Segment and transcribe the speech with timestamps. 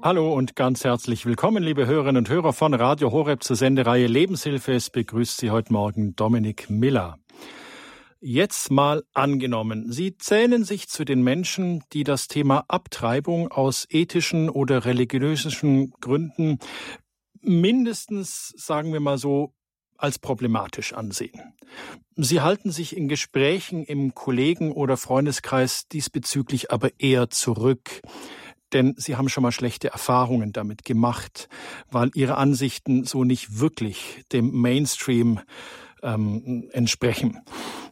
[0.00, 4.72] Hallo und ganz herzlich willkommen, liebe Hörerinnen und Hörer von Radio Horeb zur Sendereihe Lebenshilfe.
[4.72, 7.18] Es begrüßt Sie heute Morgen Dominik Miller.
[8.20, 14.48] Jetzt mal angenommen, Sie zählen sich zu den Menschen, die das Thema Abtreibung aus ethischen
[14.48, 16.60] oder religiösen Gründen
[17.40, 19.52] mindestens, sagen wir mal so,
[19.96, 21.54] als problematisch ansehen.
[22.14, 28.00] Sie halten sich in Gesprächen im Kollegen- oder Freundeskreis diesbezüglich aber eher zurück
[28.72, 31.48] denn sie haben schon mal schlechte Erfahrungen damit gemacht,
[31.90, 35.40] weil ihre Ansichten so nicht wirklich dem Mainstream
[36.02, 37.40] ähm, entsprechen.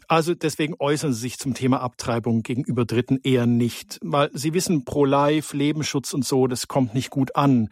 [0.08, 4.84] Also deswegen äußern sie sich zum Thema Abtreibung gegenüber Dritten eher nicht, weil sie wissen,
[4.84, 7.68] Pro-Life, Lebensschutz und so, das kommt nicht gut an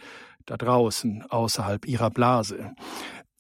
[0.47, 2.75] da draußen, außerhalb ihrer Blase.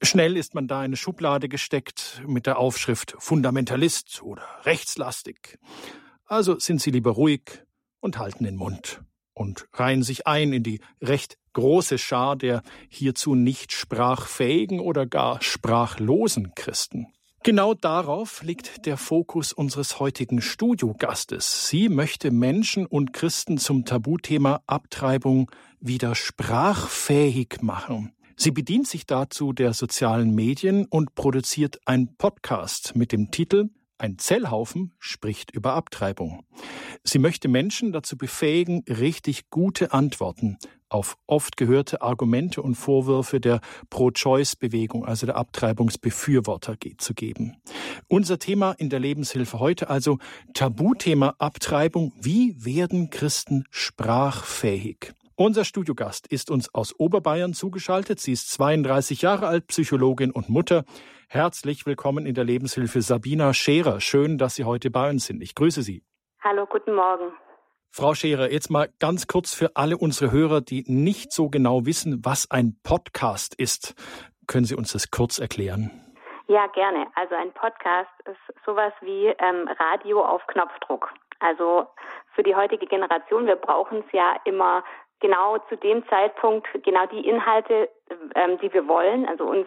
[0.00, 5.58] Schnell ist man da in eine Schublade gesteckt mit der Aufschrift Fundamentalist oder rechtslastig.
[6.24, 7.64] Also sind sie lieber ruhig
[8.00, 9.02] und halten den Mund
[9.34, 15.42] und reihen sich ein in die recht große Schar der hierzu nicht sprachfähigen oder gar
[15.42, 17.08] sprachlosen Christen.
[17.44, 21.68] Genau darauf liegt der Fokus unseres heutigen Studiogastes.
[21.68, 28.14] Sie möchte Menschen und Christen zum Tabuthema Abtreibung wieder sprachfähig machen.
[28.36, 33.68] Sie bedient sich dazu der sozialen Medien und produziert einen Podcast mit dem Titel
[34.04, 36.44] ein Zellhaufen spricht über Abtreibung.
[37.02, 40.58] Sie möchte Menschen dazu befähigen, richtig gute Antworten
[40.94, 43.60] auf oft gehörte Argumente und Vorwürfe der
[43.90, 47.56] Pro-Choice-Bewegung, also der Abtreibungsbefürworter, zu geben.
[48.06, 50.18] Unser Thema in der Lebenshilfe heute also
[50.52, 52.12] Tabuthema Abtreibung.
[52.20, 55.14] Wie werden Christen sprachfähig?
[55.36, 58.20] Unser Studiogast ist uns aus Oberbayern zugeschaltet.
[58.20, 60.84] Sie ist 32 Jahre alt, Psychologin und Mutter.
[61.28, 64.00] Herzlich willkommen in der Lebenshilfe Sabina Scherer.
[64.00, 65.42] Schön, dass Sie heute bei uns sind.
[65.42, 66.04] Ich grüße Sie.
[66.40, 67.32] Hallo, guten Morgen.
[67.90, 72.20] Frau Scherer, jetzt mal ganz kurz für alle unsere Hörer, die nicht so genau wissen,
[72.24, 73.96] was ein Podcast ist.
[74.46, 75.90] Können Sie uns das kurz erklären?
[76.46, 77.08] Ja, gerne.
[77.16, 81.12] Also ein Podcast ist sowas wie ähm, Radio auf Knopfdruck.
[81.40, 81.88] Also
[82.34, 84.84] für die heutige Generation, wir brauchen es ja immer
[85.24, 87.88] genau zu dem Zeitpunkt genau die Inhalte,
[88.34, 89.26] ähm, die wir wollen.
[89.26, 89.66] Also uns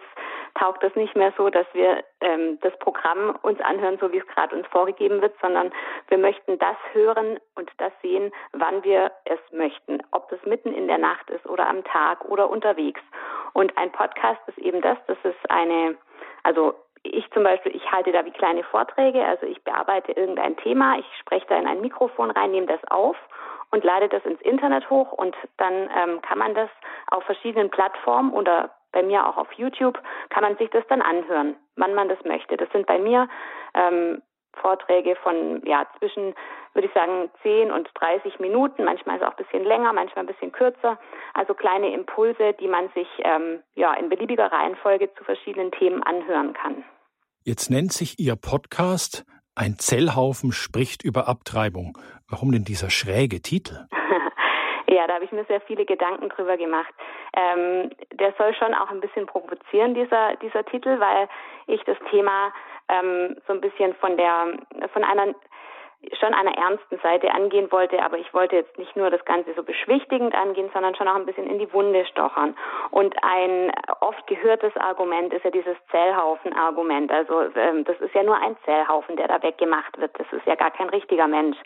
[0.54, 4.26] taugt das nicht mehr so, dass wir ähm, das Programm uns anhören, so wie es
[4.28, 5.72] gerade uns vorgegeben wird, sondern
[6.06, 9.98] wir möchten das hören und das sehen, wann wir es möchten.
[10.12, 13.00] Ob das mitten in der Nacht ist oder am Tag oder unterwegs.
[13.52, 15.96] Und ein Podcast ist eben das, das ist eine,
[16.44, 21.00] also ich zum Beispiel, ich halte da wie kleine Vorträge, also ich bearbeite irgendein Thema,
[21.00, 23.16] ich spreche da in ein Mikrofon rein, nehme das auf
[23.70, 26.70] und lade das ins Internet hoch und dann ähm, kann man das
[27.10, 31.56] auf verschiedenen Plattformen oder bei mir auch auf YouTube kann man sich das dann anhören,
[31.76, 32.56] wann man das möchte.
[32.56, 33.28] Das sind bei mir
[33.74, 34.22] ähm,
[34.54, 36.34] Vorträge von ja zwischen
[36.74, 40.24] würde ich sagen 10 und 30 Minuten, manchmal ist es auch ein bisschen länger, manchmal
[40.24, 40.98] ein bisschen kürzer.
[41.34, 46.52] Also kleine Impulse, die man sich ähm, ja in beliebiger Reihenfolge zu verschiedenen Themen anhören
[46.54, 46.84] kann.
[47.44, 49.24] Jetzt nennt sich Ihr Podcast
[49.58, 51.98] ein Zellhaufen spricht über Abtreibung.
[52.28, 53.86] Warum denn dieser schräge Titel?
[54.90, 56.88] Ja, da habe ich mir sehr viele Gedanken drüber gemacht.
[57.36, 61.28] Ähm, der soll schon auch ein bisschen provozieren, dieser, dieser Titel, weil
[61.66, 62.54] ich das Thema
[62.88, 64.56] ähm, so ein bisschen von der,
[64.94, 65.34] von einer
[66.20, 69.62] schon einer ernsten Seite angehen wollte, aber ich wollte jetzt nicht nur das Ganze so
[69.62, 72.56] beschwichtigend angehen, sondern schon auch ein bisschen in die Wunde stochern.
[72.90, 77.10] Und ein oft gehörtes Argument ist ja dieses Zellhaufen-Argument.
[77.10, 80.12] Also ähm, das ist ja nur ein Zellhaufen, der da weggemacht wird.
[80.18, 81.56] Das ist ja gar kein richtiger Mensch.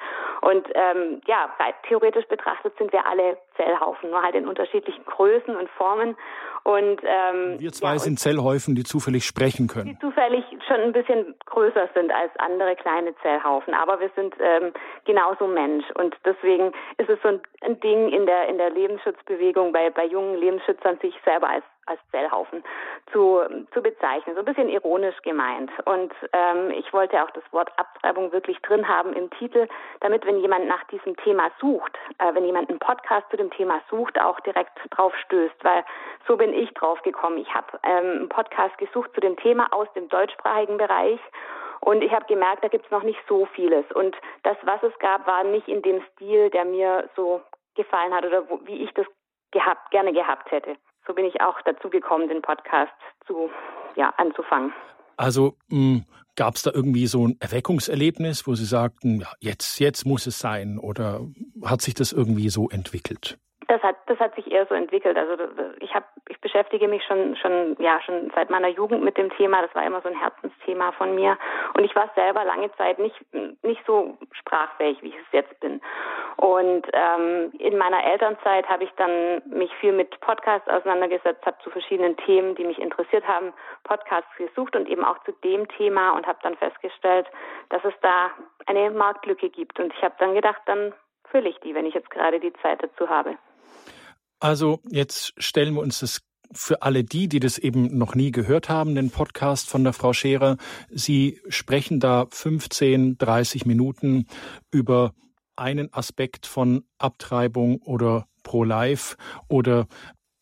[0.41, 1.51] Und ähm, ja,
[1.87, 6.17] theoretisch betrachtet sind wir alle Zellhaufen, nur halt in unterschiedlichen Größen und Formen.
[6.65, 9.87] Und ähm, wir zwei ja, sind Zellhaufen, die zufällig sprechen können.
[9.87, 14.73] Die zufällig schon ein bisschen größer sind als andere kleine Zellhaufen, aber wir sind ähm,
[15.05, 15.85] genauso Mensch.
[15.95, 20.07] Und deswegen ist es so ein, ein Ding in der in der Lebensschutzbewegung bei bei
[20.07, 22.63] jungen Lebensschützern sich selber als als Zellhaufen
[23.13, 23.41] zu,
[23.73, 24.35] zu bezeichnen.
[24.35, 25.71] So ein bisschen ironisch gemeint.
[25.85, 29.69] Und ähm, ich wollte auch das Wort Abtreibung wirklich drin haben im Titel,
[30.01, 33.81] damit, wenn jemand nach diesem Thema sucht, äh, wenn jemand einen Podcast zu dem Thema
[33.91, 35.65] sucht, auch direkt drauf stößt.
[35.65, 35.85] Weil
[36.27, 37.39] so bin ich drauf gekommen.
[37.39, 41.21] Ich habe ähm, einen Podcast gesucht zu dem Thema aus dem deutschsprachigen Bereich.
[41.81, 43.85] Und ich habe gemerkt, da gibt es noch nicht so vieles.
[43.93, 47.41] Und das, was es gab, war nicht in dem Stil, der mir so
[47.75, 49.07] gefallen hat oder wo, wie ich das
[49.51, 50.77] gehabt, gerne gehabt hätte
[51.07, 52.93] so bin ich auch dazu gekommen, den Podcast
[53.27, 53.51] zu,
[53.97, 54.73] ja, anzufangen.
[55.17, 56.05] Also hm,
[56.37, 60.39] gab es da irgendwie so ein Erweckungserlebnis, wo Sie sagten, ja, jetzt, jetzt muss es
[60.39, 61.21] sein, oder
[61.65, 63.39] hat sich das irgendwie so entwickelt?
[63.69, 65.17] Das hat, das hat sich eher so entwickelt.
[65.17, 65.37] Also
[65.81, 69.63] ich habe, ich beschäftige mich schon, schon, ja, schon seit meiner Jugend mit dem Thema.
[69.63, 71.39] Das war immer so ein Herzensthema von mir.
[71.75, 73.17] Und ich war selber lange Zeit nicht,
[73.63, 75.81] nicht so sprachfähig, wie ich es jetzt bin.
[76.37, 81.71] Und ähm, in meiner Elternzeit habe ich dann mich viel mit Podcasts auseinandergesetzt, habe zu
[81.71, 83.53] verschiedenen Themen, die mich interessiert haben,
[83.85, 87.29] Podcasts gesucht und eben auch zu dem Thema und habe dann festgestellt,
[87.69, 88.31] dass es da
[88.67, 89.79] eine Marktlücke gibt.
[89.79, 90.93] Und ich habe dann gedacht, dann
[91.31, 93.37] fülle ich die, wenn ich jetzt gerade die Zeit dazu habe.
[94.43, 96.21] Also jetzt stellen wir uns das
[96.53, 100.13] für alle die, die das eben noch nie gehört haben, den Podcast von der Frau
[100.13, 100.57] Scherer.
[100.91, 104.27] Sie sprechen da 15, 30 Minuten
[104.73, 105.15] über
[105.55, 109.15] einen Aspekt von Abtreibung oder Pro-Life
[109.47, 109.87] oder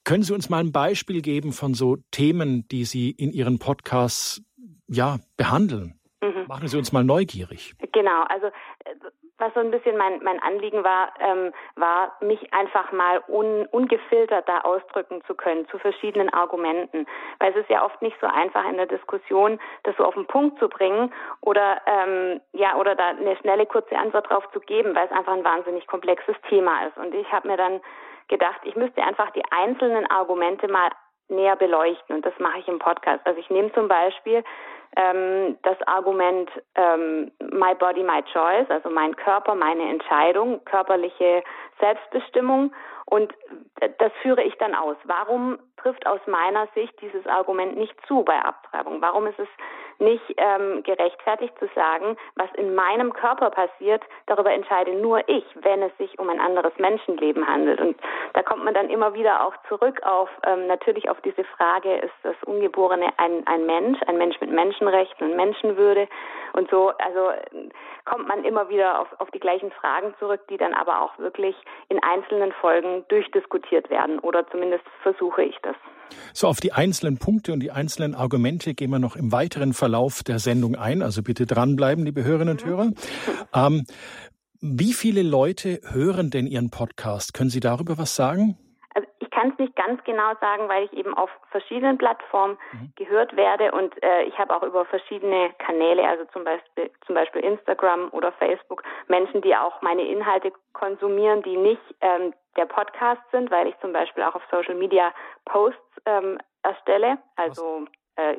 [0.05, 4.41] können Sie uns mal ein Beispiel geben von so Themen, die Sie in Ihren Podcasts
[4.89, 6.00] ja behandeln?
[6.23, 6.47] Mhm.
[6.49, 7.75] Machen Sie uns mal neugierig.
[7.93, 8.95] Genau, also äh,
[9.39, 14.47] was so ein bisschen mein, mein Anliegen war, ähm, war, mich einfach mal un, ungefiltert
[14.47, 17.07] da ausdrücken zu können zu verschiedenen Argumenten.
[17.39, 20.27] Weil es ist ja oft nicht so einfach in der Diskussion, das so auf den
[20.27, 24.95] Punkt zu bringen oder ähm, ja oder da eine schnelle kurze Antwort drauf zu geben,
[24.95, 26.99] weil es einfach ein wahnsinnig komplexes Thema ist.
[26.99, 27.81] Und ich habe mir dann
[28.29, 30.91] gedacht, ich müsste einfach die einzelnen Argumente mal
[31.29, 33.27] näher beleuchten und das mache ich im Podcast.
[33.27, 34.45] Also ich nehme zum Beispiel
[34.97, 41.43] ähm, das Argument ähm, My Body, My Choice, also mein Körper, meine Entscheidung, körperliche
[41.79, 42.73] Selbstbestimmung
[43.07, 43.33] und
[43.99, 44.97] das führe ich dann aus.
[45.05, 49.01] Warum trifft aus meiner Sicht dieses Argument nicht zu bei Abtreibung?
[49.01, 49.49] Warum ist es
[50.01, 55.83] nicht ähm, gerechtfertigt zu sagen, was in meinem Körper passiert, darüber entscheide nur ich, wenn
[55.83, 57.81] es sich um ein anderes Menschenleben handelt.
[57.81, 57.97] Und
[58.33, 62.15] da kommt man dann immer wieder auch zurück auf ähm, natürlich auf diese Frage, ist
[62.23, 66.09] das Ungeborene ein, ein Mensch, ein Mensch mit Menschenrechten und Menschenwürde
[66.55, 66.93] und so.
[66.99, 67.31] Also
[68.05, 71.57] kommt man immer wieder auf, auf die gleichen Fragen zurück, die dann aber auch wirklich
[71.89, 75.77] in einzelnen Folgen durchdiskutiert werden oder zumindest versuche ich das.
[76.33, 80.23] So, auf die einzelnen Punkte und die einzelnen Argumente gehen wir noch im weiteren Verlauf
[80.23, 81.03] der Sendung ein.
[81.03, 82.91] Also bitte dranbleiben, liebe Hörerinnen und Hörer.
[83.55, 83.85] Ähm,
[84.61, 87.33] wie viele Leute hören denn Ihren Podcast?
[87.33, 88.59] Können Sie darüber was sagen?
[89.91, 92.93] Ganz genau sagen, weil ich eben auf verschiedenen Plattformen mhm.
[92.97, 97.43] gehört werde und äh, ich habe auch über verschiedene Kanäle, also zum Beispiel, zum Beispiel
[97.43, 103.51] Instagram oder Facebook, Menschen, die auch meine Inhalte konsumieren, die nicht ähm, der Podcast sind,
[103.51, 105.13] weil ich zum Beispiel auch auf Social Media
[105.47, 107.19] Posts ähm, erstelle.
[107.35, 108.35] Also äh,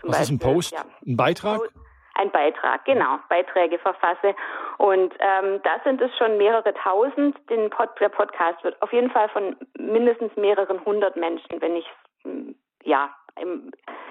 [0.00, 0.72] zum Was Beispiel, ist ein Post?
[0.72, 1.58] Ja, ein Beitrag?
[1.58, 1.74] Post,
[2.20, 4.34] ein Beitrag, genau, Beiträge verfasse.
[4.78, 7.36] Und ähm, da sind es schon mehrere tausend.
[7.48, 11.90] Den Pod, der Podcast wird auf jeden Fall von mindestens mehreren hundert Menschen, wenn nicht
[12.84, 13.70] ja im,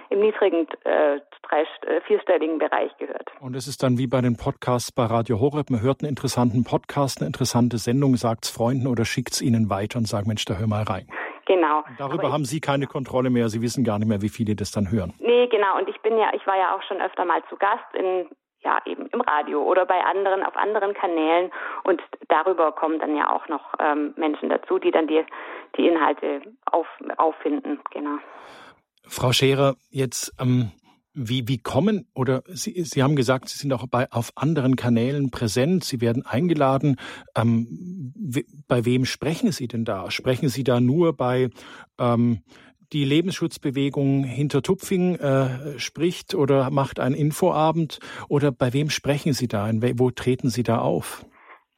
[0.10, 3.30] im niedrigen äh, drei, äh, vierstelligen Bereich gehört.
[3.40, 5.70] Und es ist dann wie bei den Podcasts bei Radio Horeb.
[5.70, 9.70] Man hört einen interessanten Podcast, eine interessante Sendung, sagt es Freunden oder schickt es ihnen
[9.70, 11.08] weiter und sagt, Mensch, da hör mal rein.
[11.50, 11.80] Genau.
[11.80, 13.50] Und darüber Aber haben Sie keine Kontrolle mehr.
[13.50, 15.14] Sie wissen gar nicht mehr, wie viele das dann hören.
[15.18, 15.80] Nee, genau.
[15.80, 18.28] Und ich bin ja, ich war ja auch schon öfter mal zu Gast in
[18.62, 21.50] ja eben im Radio oder bei anderen auf anderen Kanälen
[21.86, 25.26] und darüber kommen dann ja auch noch ähm, Menschen dazu, die dann die
[25.78, 26.88] die Inhalte auf,
[27.18, 28.18] auffinden, genau.
[29.08, 30.72] Frau Scherer, jetzt ähm,
[31.14, 35.32] wie, wie kommen oder Sie, Sie haben gesagt, Sie sind auch bei, auf anderen Kanälen
[35.32, 36.98] präsent, Sie werden eingeladen.
[37.36, 40.12] Ähm, we, bei wem sprechen Sie denn da?
[40.12, 41.50] Sprechen Sie da nur bei
[42.00, 42.44] ähm,
[42.94, 48.00] die Lebensschutzbewegung hinter Tupfing äh, spricht oder macht einen Infoabend?
[48.30, 49.70] Oder bei wem sprechen Sie da?
[49.70, 51.26] In, wo treten Sie da auf?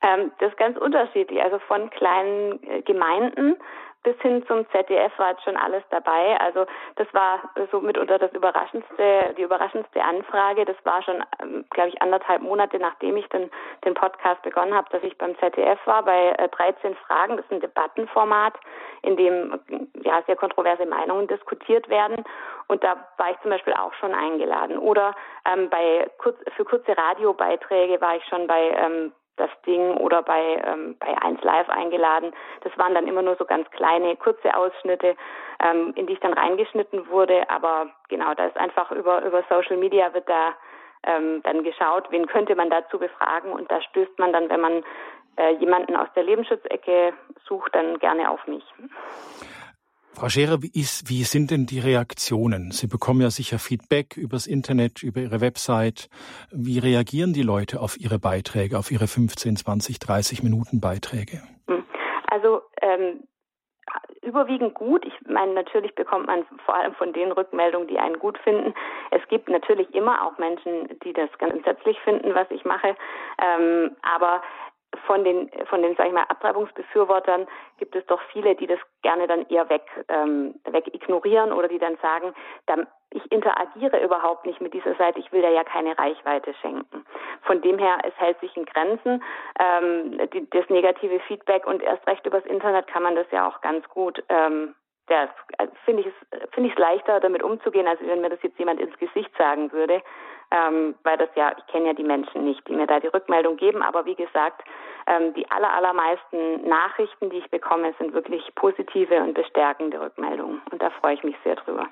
[0.01, 1.41] Ähm, das ist ganz unterschiedlich.
[1.41, 3.55] Also von kleinen äh, Gemeinden
[4.03, 6.39] bis hin zum ZDF war jetzt schon alles dabei.
[6.39, 7.39] Also das war
[7.71, 10.65] so mitunter das überraschendste, die überraschendste Anfrage.
[10.65, 13.51] Das war schon, ähm, glaube ich, anderthalb Monate nachdem ich den,
[13.85, 17.37] den Podcast begonnen habe, dass ich beim ZDF war bei 13 äh, Fragen.
[17.37, 18.55] Das ist ein Debattenformat,
[19.03, 19.59] in dem
[20.03, 22.23] ja sehr kontroverse Meinungen diskutiert werden.
[22.67, 24.77] Und da war ich zum Beispiel auch schon eingeladen.
[24.77, 29.11] Oder ähm, bei kurz, für kurze Radiobeiträge war ich schon bei ähm,
[29.41, 32.31] das Ding oder bei, ähm, bei 1 Live eingeladen.
[32.61, 35.15] Das waren dann immer nur so ganz kleine, kurze Ausschnitte,
[35.63, 37.49] ähm, in die ich dann reingeschnitten wurde.
[37.49, 40.53] Aber genau, da ist einfach über, über Social Media wird da
[41.03, 44.83] ähm, dann geschaut, wen könnte man dazu befragen und da stößt man dann, wenn man
[45.37, 47.13] äh, jemanden aus der Lebensschutzecke
[47.47, 48.63] sucht, dann gerne auf mich.
[50.13, 52.71] Frau Scherer, wie, ist, wie sind denn die Reaktionen?
[52.71, 56.09] Sie bekommen ja sicher Feedback übers Internet, über Ihre Website.
[56.51, 61.41] Wie reagieren die Leute auf Ihre Beiträge, auf Ihre 15, 20, 30 Minuten Beiträge?
[62.29, 63.23] Also ähm,
[64.21, 65.05] überwiegend gut.
[65.05, 68.73] Ich meine, natürlich bekommt man vor allem von den Rückmeldungen, die einen gut finden.
[69.09, 72.95] Es gibt natürlich immer auch Menschen, die das ganz entsetzlich finden, was ich mache.
[73.41, 74.41] Ähm, aber
[75.05, 79.27] von den, von den, sag ich mal, Abtreibungsbefürwortern gibt es doch viele, die das gerne
[79.27, 82.33] dann eher weg, ähm, weg ignorieren oder die dann sagen,
[82.65, 87.05] dann, ich interagiere überhaupt nicht mit dieser Seite, ich will da ja keine Reichweite schenken.
[87.43, 89.23] Von dem her, es hält sich in Grenzen.
[89.59, 93.61] Ähm, die, das negative Feedback und erst recht übers Internet kann man das ja auch
[93.61, 94.75] ganz gut ähm,
[95.07, 98.57] also finde ich es finde ich es leichter, damit umzugehen, als wenn mir das jetzt
[98.57, 100.01] jemand ins Gesicht sagen würde,
[100.51, 103.57] ähm, weil das ja, ich kenne ja die Menschen nicht, die mir da die Rückmeldung
[103.57, 104.61] geben, aber wie gesagt,
[105.07, 110.61] ähm, die aller, allermeisten Nachrichten, die ich bekomme, sind wirklich positive und bestärkende Rückmeldungen.
[110.71, 111.87] Und da freue ich mich sehr drüber.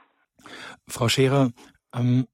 [0.88, 1.50] Frau Scherer,
[1.96, 2.28] ähm,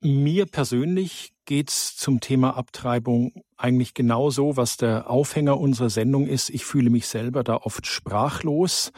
[0.00, 6.50] mir persönlich geht's zum Thema Abtreibung eigentlich genauso, was der Aufhänger unserer Sendung ist.
[6.50, 8.92] Ich fühle mich selber da oft sprachlos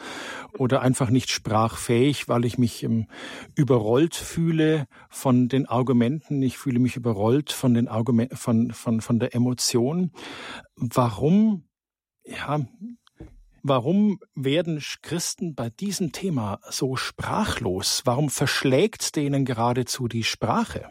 [0.57, 3.07] oder einfach nicht sprachfähig, weil ich mich ähm,
[3.55, 6.41] überrollt fühle von den Argumenten.
[6.41, 10.11] Ich fühle mich überrollt von den Argumenten, von, von, von der Emotion.
[10.75, 11.65] Warum,
[12.25, 12.65] ja,
[13.69, 18.01] Warum werden Christen bei diesem Thema so sprachlos?
[18.05, 20.89] Warum verschlägt denen geradezu die Sprache?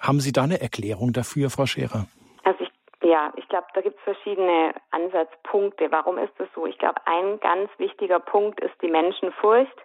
[0.00, 2.06] Haben Sie da eine Erklärung dafür, Frau Scherer?
[2.44, 2.70] Also ich,
[3.02, 5.90] ja, ich glaube, da gibt es verschiedene Ansatzpunkte.
[5.90, 6.66] Warum ist das so?
[6.66, 9.76] Ich glaube, ein ganz wichtiger Punkt ist die Menschenfurcht,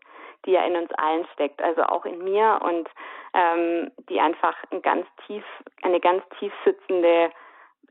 [0.46, 2.90] die ja in uns allen steckt, also auch in mir und
[3.34, 5.44] ähm, die einfach ein ganz tief,
[5.84, 7.32] eine ganz tief sitzende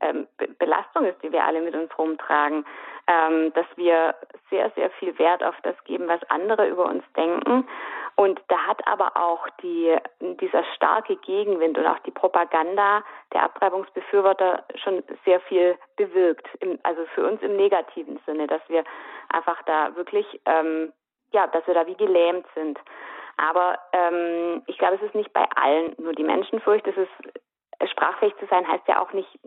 [0.01, 0.27] ähm,
[0.59, 2.65] Belastung ist, die wir alle mit uns rumtragen,
[3.07, 4.15] ähm, dass wir
[4.49, 7.67] sehr, sehr viel Wert auf das geben, was andere über uns denken.
[8.15, 13.03] Und da hat aber auch die, dieser starke Gegenwind und auch die Propaganda
[13.33, 16.47] der Abtreibungsbefürworter schon sehr viel bewirkt.
[16.59, 18.83] Im, also für uns im negativen Sinne, dass wir
[19.29, 20.93] einfach da wirklich, ähm,
[21.31, 22.79] ja, dass wir da wie gelähmt sind.
[23.37, 26.85] Aber ähm, ich glaube, es ist nicht bei allen nur die Menschenfurcht.
[26.85, 29.39] Es ist sprachfähig zu sein heißt ja auch nicht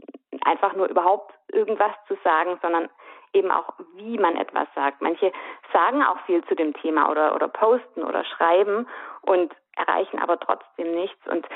[0.45, 2.89] einfach nur überhaupt irgendwas zu sagen, sondern
[3.35, 5.03] eben auch, wie man etwas sagt.
[5.03, 5.33] Manche
[5.73, 8.87] sagen auch viel zu dem Thema oder, oder posten oder schreiben
[9.23, 11.27] und erreichen aber trotzdem nichts.
[11.27, 11.47] Und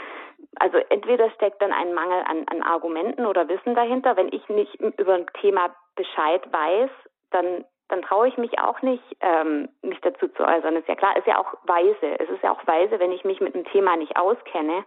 [0.58, 4.16] also entweder steckt dann ein Mangel an, an Argumenten oder Wissen dahinter.
[4.16, 6.90] Wenn ich nicht über ein Thema Bescheid weiß,
[7.30, 10.76] dann dann traue ich mich auch nicht, ähm, mich dazu zu äußern.
[10.76, 12.20] Ist ja klar, ist ja auch weise.
[12.20, 14.84] Es ist ja auch weise, wenn ich mich mit einem Thema nicht auskenne,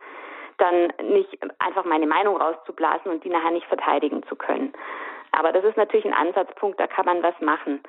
[0.57, 4.73] dann nicht einfach meine Meinung rauszublasen und die nachher nicht verteidigen zu können.
[5.41, 7.81] Aber das ist natürlich ein Ansatzpunkt, da kann man was machen.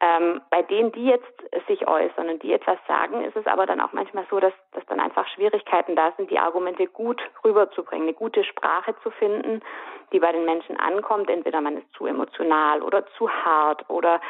[0.00, 1.26] Ähm, bei denen, die jetzt
[1.66, 4.84] sich äußern und die etwas sagen, ist es aber dann auch manchmal so, dass, dass
[4.88, 9.62] dann einfach Schwierigkeiten da sind, die Argumente gut rüberzubringen, eine gute Sprache zu finden,
[10.12, 11.30] die bei den Menschen ankommt.
[11.30, 14.20] Entweder man ist zu emotional oder zu hart oder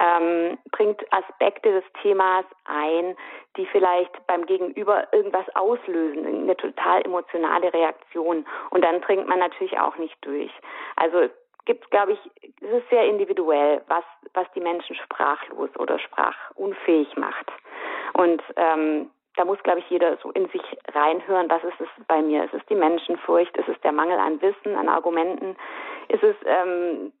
[0.00, 3.16] ähm, bringt Aspekte des Themas ein,
[3.56, 8.44] die vielleicht beim Gegenüber irgendwas auslösen, eine total emotionale Reaktion.
[8.70, 10.50] Und dann dringt man natürlich auch nicht durch.
[10.96, 11.30] Also
[11.64, 12.18] gibt, glaube ich,
[12.60, 14.04] es ist sehr individuell, was,
[14.34, 17.50] was die Menschen sprachlos oder sprachunfähig macht.
[18.14, 22.22] Und ähm, da muss, glaube ich, jeder so in sich reinhören, was ist es bei
[22.22, 22.44] mir?
[22.44, 23.56] Ist es die Menschenfurcht?
[23.56, 25.56] Ist es der Mangel an Wissen, an Argumenten?
[26.08, 27.12] Ist es, ähm,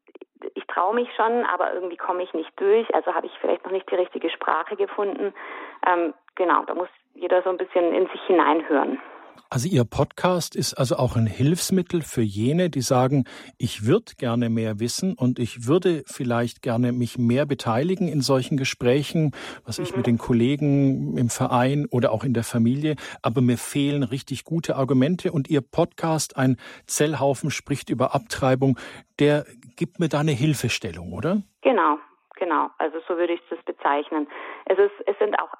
[0.54, 3.72] ich traue mich schon, aber irgendwie komme ich nicht durch, also habe ich vielleicht noch
[3.72, 5.34] nicht die richtige Sprache gefunden.
[5.86, 9.00] Ähm, genau, da muss jeder so ein bisschen in sich hineinhören.
[9.50, 13.24] Also Ihr Podcast ist also auch ein Hilfsmittel für jene, die sagen,
[13.56, 18.56] ich würde gerne mehr wissen und ich würde vielleicht gerne mich mehr beteiligen in solchen
[18.56, 19.30] Gesprächen,
[19.64, 24.02] was ich mit den Kollegen im Verein oder auch in der Familie, aber mir fehlen
[24.02, 28.78] richtig gute Argumente und Ihr Podcast, ein Zellhaufen spricht über Abtreibung,
[29.20, 31.42] der gibt mir da eine Hilfestellung, oder?
[31.62, 31.98] Genau,
[32.36, 34.26] Genau, also so würde ich es bezeichnen.
[34.66, 35.50] Es ist, es sind auch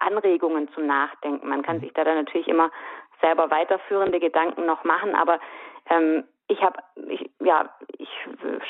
[0.00, 1.48] Anregungen zum Nachdenken.
[1.48, 1.80] Man kann mhm.
[1.82, 2.70] sich da dann natürlich immer
[3.20, 5.40] selber weiterführende Gedanken noch machen, aber
[5.90, 8.08] ähm, ich habe, ich, ja, ich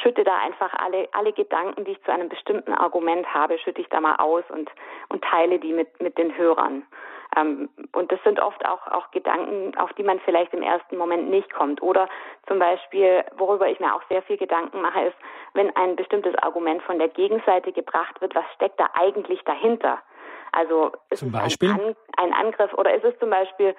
[0.03, 3.89] schütte da einfach alle, alle Gedanken, die ich zu einem bestimmten Argument habe, schütte ich
[3.89, 4.69] da mal aus und,
[5.09, 6.83] und teile die mit, mit den Hörern.
[7.37, 11.31] Ähm, und das sind oft auch, auch Gedanken, auf die man vielleicht im ersten Moment
[11.31, 11.81] nicht kommt.
[11.81, 12.09] Oder
[12.49, 15.17] zum Beispiel, worüber ich mir auch sehr viel Gedanken mache, ist,
[15.55, 19.99] wenn ein bestimmtes Argument von der Gegenseite gebracht wird, was steckt da eigentlich dahinter?
[20.51, 23.77] Also ist zum es ein, An, ein Angriff oder ist es zum Beispiel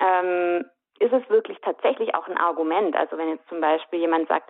[0.00, 0.64] ähm,
[0.98, 2.96] ist es wirklich tatsächlich auch ein Argument.
[2.96, 4.48] Also wenn jetzt zum Beispiel jemand sagt,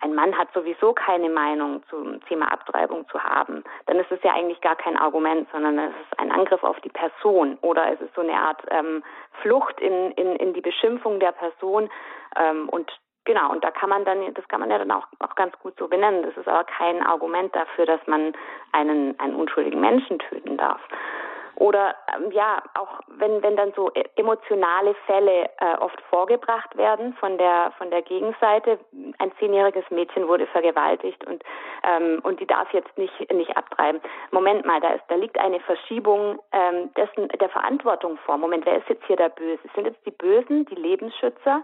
[0.00, 4.32] ein Mann hat sowieso keine Meinung zum Thema Abtreibung zu haben, dann ist es ja
[4.32, 8.14] eigentlich gar kein Argument, sondern es ist ein Angriff auf die Person oder es ist
[8.14, 9.04] so eine Art ähm,
[9.42, 11.88] Flucht in, in, in die Beschimpfung der Person
[12.36, 12.90] ähm, und
[13.24, 15.74] Genau, und da kann man dann, das kann man ja dann auch, auch ganz gut
[15.78, 16.24] so benennen.
[16.24, 18.32] Das ist aber kein Argument dafür, dass man
[18.72, 20.80] einen, einen unschuldigen Menschen töten darf.
[21.62, 27.14] Oder ähm, ja, auch wenn, wenn dann so e, emotionale Fälle äh, oft vorgebracht werden
[27.20, 28.80] von der von der Gegenseite.
[29.18, 31.44] Ein zehnjähriges Mädchen wurde vergewaltigt und
[31.88, 34.00] ähm, und die darf jetzt nicht nicht abtreiben.
[34.32, 38.38] Moment mal, da ist da liegt eine Verschiebung ähm, dessen der Verantwortung vor.
[38.38, 39.62] Moment, wer ist jetzt hier der Böse?
[39.76, 41.62] Sind jetzt die Bösen, die Lebensschützer?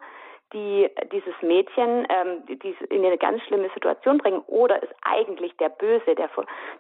[0.55, 5.69] die dieses Mädchen ähm, die in eine ganz schlimme Situation bringen, oder ist eigentlich der
[5.69, 6.31] Böse, der,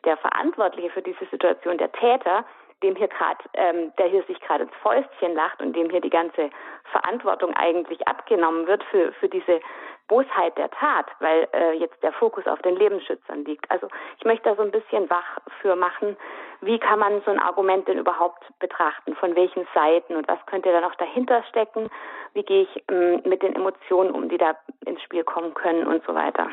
[0.07, 2.47] der Verantwortliche für diese Situation, der Täter,
[2.83, 6.11] dem hier gerade, ähm, der hier sich gerade ins Fäustchen lacht und dem hier die
[6.11, 6.51] ganze
[6.91, 9.61] Verantwortung eigentlich abgenommen wird für, für diese
[10.09, 13.71] Bosheit der Tat, weil äh, jetzt der Fokus auf den Lebensschützern liegt.
[13.71, 16.17] Also ich möchte da so ein bisschen wach für machen,
[16.63, 20.73] wie kann man so ein Argument denn überhaupt betrachten, von welchen Seiten und was könnte
[20.73, 21.91] da noch dahinter stecken,
[22.33, 24.57] wie gehe ich ähm, mit den Emotionen um, die da
[24.87, 26.49] ins Spiel kommen können und so weiter.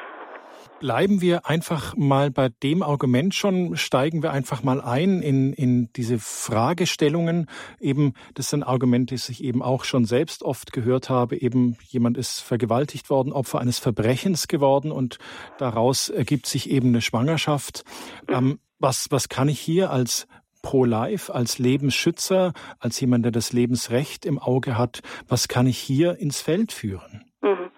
[0.79, 5.91] Bleiben wir einfach mal bei dem Argument schon, steigen wir einfach mal ein in, in
[5.93, 7.47] diese Fragestellungen.
[7.79, 11.37] Eben, das sind Argumente, die ich eben auch schon selbst oft gehört habe.
[11.39, 15.17] Eben, jemand ist vergewaltigt worden, Opfer eines Verbrechens geworden und
[15.57, 17.83] daraus ergibt sich eben eine Schwangerschaft.
[18.27, 20.27] Ähm, was, was kann ich hier als
[20.61, 26.17] Pro-Life, als Lebensschützer, als jemand, der das Lebensrecht im Auge hat, was kann ich hier
[26.17, 27.23] ins Feld führen?
[27.41, 27.69] Mhm.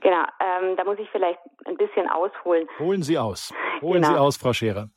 [0.00, 2.68] Genau, ähm, da muss ich vielleicht ein bisschen ausholen.
[2.78, 3.52] Holen Sie aus.
[3.82, 4.14] Holen genau.
[4.14, 4.88] Sie aus, Frau Scherer.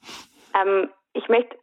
[0.60, 1.58] Ähm, ich möchte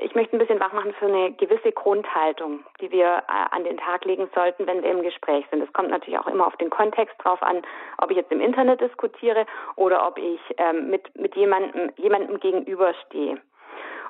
[0.00, 4.04] ich möchte ein bisschen wachmachen für eine gewisse Grundhaltung, die wir äh, an den Tag
[4.04, 5.62] legen sollten, wenn wir im Gespräch sind.
[5.62, 7.62] Es kommt natürlich auch immer auf den Kontext drauf an,
[7.98, 9.46] ob ich jetzt im Internet diskutiere
[9.76, 13.40] oder ob ich ähm, mit, mit jemandem, jemandem gegenüberstehe.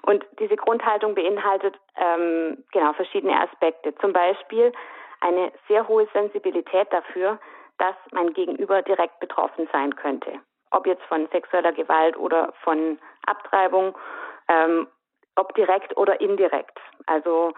[0.03, 3.95] Und diese Grundhaltung beinhaltet ähm, genau verschiedene Aspekte.
[3.97, 4.73] Zum Beispiel
[5.21, 7.39] eine sehr hohe Sensibilität dafür,
[7.79, 10.41] dass mein Gegenüber direkt betroffen sein könnte.
[10.71, 13.97] Ob jetzt von sexueller Gewalt oder von Abtreibung,
[14.49, 14.87] ähm,
[15.37, 16.79] ob direkt oder indirekt.
[17.07, 17.53] Also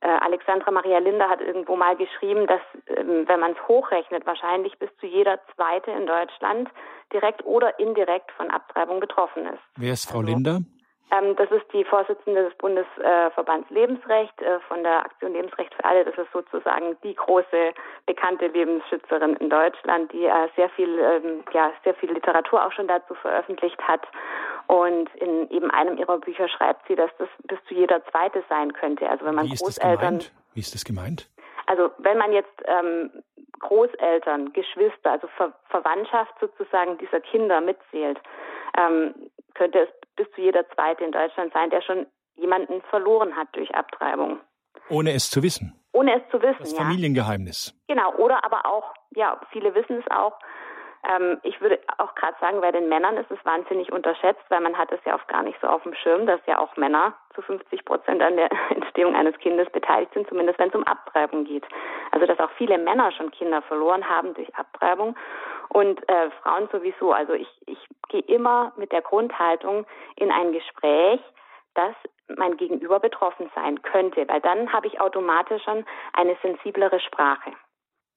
[0.00, 4.78] äh, Alexandra Maria Linder hat irgendwo mal geschrieben, dass, ähm, wenn man es hochrechnet, wahrscheinlich
[4.78, 6.68] bis zu jeder Zweite in Deutschland
[7.12, 9.62] direkt oder indirekt von Abtreibung betroffen ist.
[9.76, 10.60] Wer ist Frau also, Linder?
[11.12, 16.04] Ähm, das ist die Vorsitzende des Bundesverbands Lebensrecht äh, von der Aktion Lebensrecht für alle.
[16.04, 17.72] Das ist sozusagen die große
[18.06, 22.88] bekannte Lebensschützerin in Deutschland, die äh, sehr viel, ähm, ja, sehr viel Literatur auch schon
[22.88, 24.02] dazu veröffentlicht hat.
[24.66, 28.72] Und in eben einem ihrer Bücher schreibt sie, dass das bis zu jeder zweite sein
[28.72, 29.08] könnte.
[29.08, 30.18] Also wenn man Wie ist Großeltern.
[30.18, 30.32] Das gemeint?
[30.54, 31.28] Wie ist das gemeint?
[31.66, 33.10] Also wenn man jetzt ähm,
[33.60, 38.18] Großeltern, Geschwister, also Ver Verwandtschaft sozusagen dieser Kinder mitzählt,
[38.76, 39.14] ähm,
[39.54, 43.74] könnte es bis zu jeder zweite in Deutschland sein, der schon jemanden verloren hat durch
[43.74, 44.40] Abtreibung.
[44.88, 45.78] Ohne es zu wissen.
[45.92, 46.58] Ohne es zu wissen.
[46.60, 47.74] Das Familiengeheimnis.
[47.88, 50.38] Genau, oder aber auch, ja, viele wissen es auch.
[51.08, 54.76] Ähm, ich würde auch gerade sagen, bei den Männern ist es wahnsinnig unterschätzt, weil man
[54.76, 57.42] hat es ja oft gar nicht so auf dem Schirm, dass ja auch Männer zu
[57.42, 61.64] 50 Prozent an der Entstehung eines Kindes beteiligt sind, zumindest wenn es um Abtreibung geht.
[62.10, 65.16] Also dass auch viele Männer schon Kinder verloren haben durch Abtreibung
[65.68, 67.12] und äh, Frauen sowieso.
[67.12, 71.20] Also ich, ich gehe immer mit der Grundhaltung in ein Gespräch,
[71.74, 71.94] dass
[72.36, 77.52] mein Gegenüber betroffen sein könnte, weil dann habe ich automatisch schon eine sensiblere Sprache.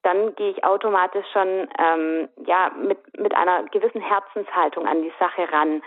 [0.03, 5.51] Dann gehe ich automatisch schon ähm, ja mit mit einer gewissen Herzenshaltung an die Sache
[5.51, 5.81] ran.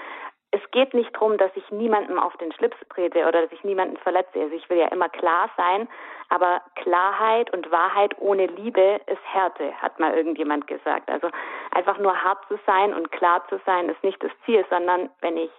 [0.54, 3.96] Es geht nicht darum, dass ich niemandem auf den Schlips trete oder dass ich niemanden
[3.96, 4.38] verletze.
[4.38, 5.88] Also ich will ja immer klar sein,
[6.28, 11.10] aber Klarheit und Wahrheit ohne Liebe ist Härte, hat mal irgendjemand gesagt.
[11.10, 11.30] Also
[11.70, 15.38] einfach nur hart zu sein und klar zu sein ist nicht das Ziel, sondern wenn
[15.38, 15.50] ich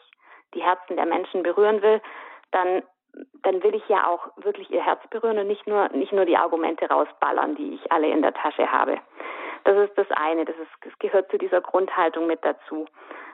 [0.54, 2.00] die Herzen der Menschen berühren will,
[2.52, 2.84] dann
[3.44, 6.38] dann will ich ja auch wirklich ihr Herz berühren und nicht nur nicht nur die
[6.38, 9.00] Argumente rausballern, die ich alle in der Tasche habe.
[9.66, 10.46] Das ist das eine.
[10.46, 12.86] Das, ist, das gehört zu dieser Grundhaltung mit dazu,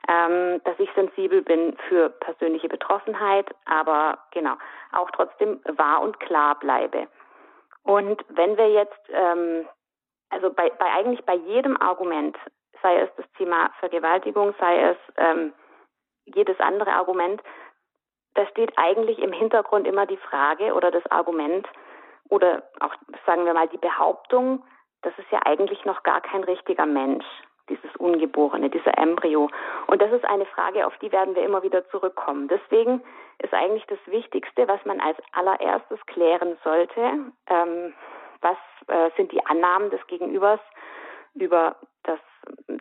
[0.07, 4.55] ähm, dass ich sensibel bin für persönliche Betroffenheit, aber genau
[4.91, 7.07] auch trotzdem wahr und klar bleibe.
[7.83, 9.67] Und wenn wir jetzt, ähm,
[10.29, 12.37] also bei, bei eigentlich bei jedem Argument,
[12.81, 15.53] sei es das Thema Vergewaltigung, sei es ähm,
[16.25, 17.41] jedes andere Argument,
[18.35, 21.67] da steht eigentlich im Hintergrund immer die Frage oder das Argument
[22.29, 22.93] oder auch,
[23.25, 24.63] sagen wir mal, die Behauptung,
[25.01, 27.25] das ist ja eigentlich noch gar kein richtiger Mensch,
[27.69, 29.49] dieses Ungeborene, dieser Embryo.
[29.87, 32.47] Und das ist eine Frage, auf die werden wir immer wieder zurückkommen.
[32.47, 33.01] Deswegen
[33.39, 37.01] ist eigentlich das Wichtigste, was man als allererstes klären sollte,
[37.47, 37.93] ähm,
[38.41, 40.59] was äh, sind die Annahmen des Gegenübers
[41.35, 42.19] über das,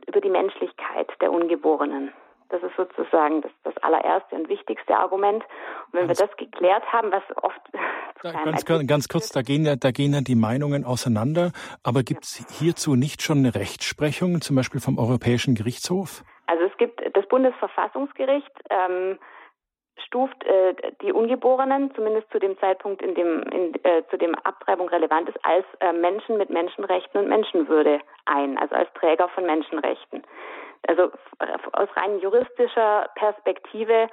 [0.06, 2.12] über die Menschlichkeit der Ungeborenen.
[2.50, 5.44] Das ist sozusagen das, das allererste und wichtigste Argument.
[5.86, 7.60] Und wenn ganz, wir das geklärt haben, was oft
[8.22, 11.52] da, ganz, ganz, kurz, da gehen ja, da gehen ja die Meinungen auseinander.
[11.82, 16.24] Aber gibt es hierzu nicht schon eine Rechtsprechung, zum Beispiel vom Europäischen Gerichtshof?
[16.46, 18.52] Also es gibt das Bundesverfassungsgericht.
[18.70, 19.18] Ähm,
[20.04, 24.88] stuft äh, die Ungeborenen, zumindest zu dem Zeitpunkt, in dem, in, äh, zu dem Abtreibung
[24.88, 30.22] relevant ist, als äh, Menschen mit Menschenrechten und Menschenwürde ein, also als Träger von Menschenrechten.
[30.86, 31.10] Also
[31.72, 34.08] aus rein juristischer Perspektive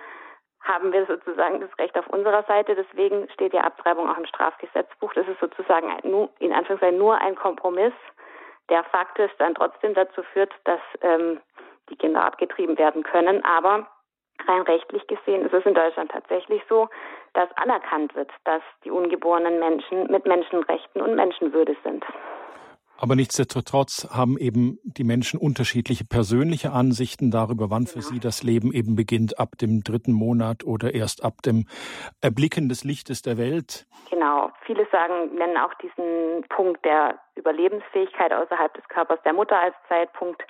[0.62, 2.76] haben wir sozusagen das Recht auf unserer Seite.
[2.76, 5.14] Deswegen steht die Abtreibung auch im Strafgesetzbuch.
[5.14, 7.94] Das ist sozusagen ein, in Anführungszeichen nur ein Kompromiss,
[8.70, 11.40] der faktisch dann trotzdem dazu führt, dass ähm,
[11.90, 13.46] die Kinder abgetrieben werden können.
[13.46, 13.88] Aber
[14.48, 16.90] rein rechtlich gesehen ist es in Deutschland tatsächlich so,
[17.34, 22.04] dass anerkannt wird, dass die ungeborenen Menschen mit Menschenrechten und Menschenwürde sind.
[22.98, 28.72] Aber nichtsdestotrotz haben eben die Menschen unterschiedliche persönliche Ansichten darüber, wann für sie das Leben
[28.72, 31.68] eben beginnt, ab dem dritten Monat oder erst ab dem
[32.22, 33.86] Erblicken des Lichtes der Welt.
[34.10, 34.50] Genau.
[34.66, 40.42] Viele sagen, nennen auch diesen Punkt der Überlebensfähigkeit außerhalb des Körpers der Mutter als Zeitpunkt.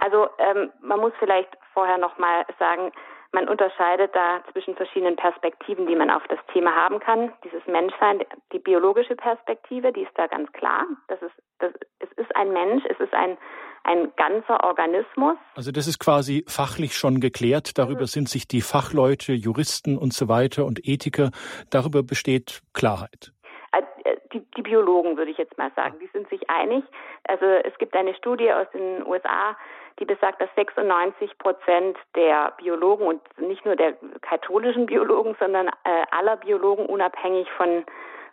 [0.00, 2.92] Also ähm, man muss vielleicht vorher noch mal sagen,
[3.34, 7.32] man unterscheidet da zwischen verschiedenen Perspektiven, die man auf das Thema haben kann.
[7.42, 8.20] Dieses Menschsein,
[8.52, 10.84] die biologische Perspektive, die ist da ganz klar.
[11.08, 13.36] Das ist, das, es ist ein Mensch, es ist ein,
[13.82, 15.36] ein ganzer Organismus.
[15.56, 17.76] Also das ist quasi fachlich schon geklärt.
[17.76, 21.30] Darüber sind sich die Fachleute, Juristen und so weiter und Ethiker,
[21.70, 23.32] darüber besteht Klarheit.
[23.72, 26.84] Äh, die, die Biologen, würde ich jetzt mal sagen, die sind sich einig.
[27.24, 29.56] Also es gibt eine Studie aus den USA,
[29.98, 36.04] die besagt, dass 96 Prozent der Biologen und nicht nur der katholischen Biologen, sondern äh,
[36.10, 37.84] aller Biologen unabhängig von,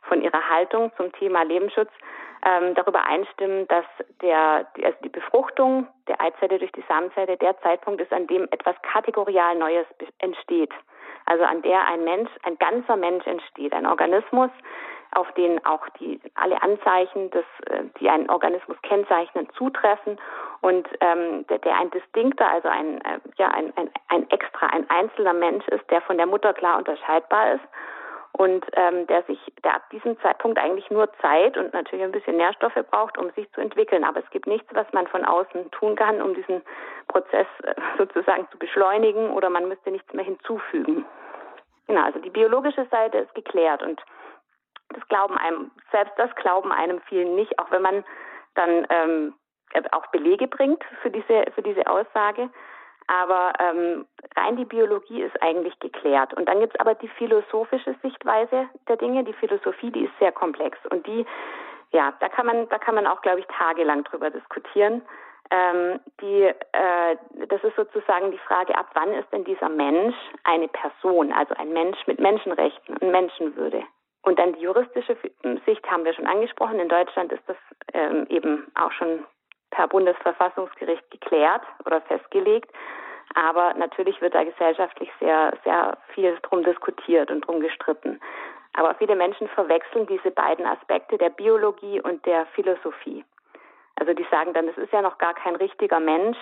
[0.03, 1.91] von ihrer Haltung zum Thema Lebensschutz
[2.43, 3.85] ähm, darüber einstimmen, dass
[4.21, 8.75] der, also die Befruchtung der Eizelle durch die Samenzelle der Zeitpunkt ist, an dem etwas
[8.81, 9.85] kategorial Neues
[10.19, 10.73] entsteht.
[11.25, 14.49] Also an der ein Mensch, ein ganzer Mensch entsteht, ein Organismus,
[15.13, 20.17] auf den auch die alle Anzeichen, des, äh, die einen Organismus kennzeichnen, zutreffen
[20.61, 24.89] und ähm, der, der ein distinkter, also ein äh, ja ein, ein, ein extra, ein
[24.89, 27.63] einzelner Mensch ist, der von der Mutter klar unterscheidbar ist
[28.33, 32.37] und ähm, der sich, der ab diesem Zeitpunkt eigentlich nur Zeit und natürlich ein bisschen
[32.37, 34.03] Nährstoffe braucht, um sich zu entwickeln.
[34.03, 36.61] Aber es gibt nichts, was man von außen tun kann, um diesen
[37.07, 41.05] Prozess äh, sozusagen zu beschleunigen oder man müsste nichts mehr hinzufügen.
[41.87, 44.01] Genau, also die biologische Seite ist geklärt und
[44.89, 48.03] das glauben einem, selbst das glauben einem vielen nicht, auch wenn man
[48.55, 49.33] dann ähm,
[49.91, 52.49] auch Belege bringt für diese, für diese Aussage.
[53.07, 54.05] Aber ähm,
[54.37, 56.33] rein die Biologie ist eigentlich geklärt.
[56.33, 59.23] Und dann gibt es aber die philosophische Sichtweise der Dinge.
[59.23, 60.77] Die Philosophie, die ist sehr komplex.
[60.89, 61.25] Und die,
[61.91, 65.01] ja, da kann man, da kann man auch, glaube ich, tagelang drüber diskutieren.
[65.49, 70.69] Ähm, die, äh, das ist sozusagen die Frage, ab wann ist denn dieser Mensch eine
[70.69, 73.83] Person, also ein Mensch mit Menschenrechten und Menschenwürde?
[74.23, 75.17] Und dann die juristische
[75.65, 76.79] Sicht haben wir schon angesprochen.
[76.79, 77.57] In Deutschland ist das
[77.93, 79.25] ähm, eben auch schon
[79.71, 82.71] per Bundesverfassungsgericht geklärt oder festgelegt.
[83.33, 88.19] Aber natürlich wird da gesellschaftlich sehr, sehr viel drum diskutiert und drum gestritten.
[88.73, 93.25] Aber viele Menschen verwechseln diese beiden Aspekte der Biologie und der Philosophie.
[93.95, 96.37] Also die sagen dann, es ist ja noch gar kein richtiger Mensch,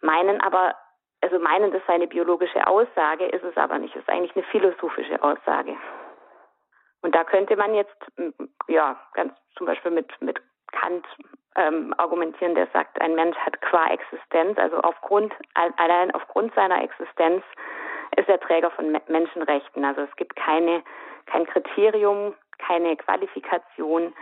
[0.00, 0.74] meinen aber,
[1.20, 3.94] also meinen, das sei eine biologische Aussage, ist es aber nicht.
[3.94, 5.76] Es ist eigentlich eine philosophische Aussage.
[7.02, 7.96] Und da könnte man jetzt,
[8.68, 10.40] ja, ganz zum Beispiel mit, mit
[10.72, 11.06] Kant
[11.56, 17.42] ähm, argumentieren, der sagt, ein Mensch hat qua Existenz, also aufgrund, allein aufgrund seiner Existenz
[18.16, 19.84] ist er Träger von Menschenrechten.
[19.84, 20.82] Also es gibt keine,
[21.26, 24.14] kein Kriterium, keine Qualifikation,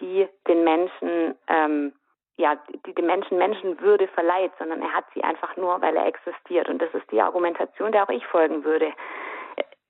[0.00, 1.92] die den Menschen, ähm,
[2.36, 6.68] ja, die dem Menschen Menschenwürde verleiht, sondern er hat sie einfach nur, weil er existiert.
[6.68, 8.92] Und das ist die Argumentation, der auch ich folgen würde.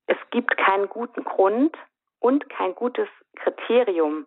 [0.06, 1.76] Es gibt keinen guten Grund
[2.18, 4.26] und kein gutes Kriterium,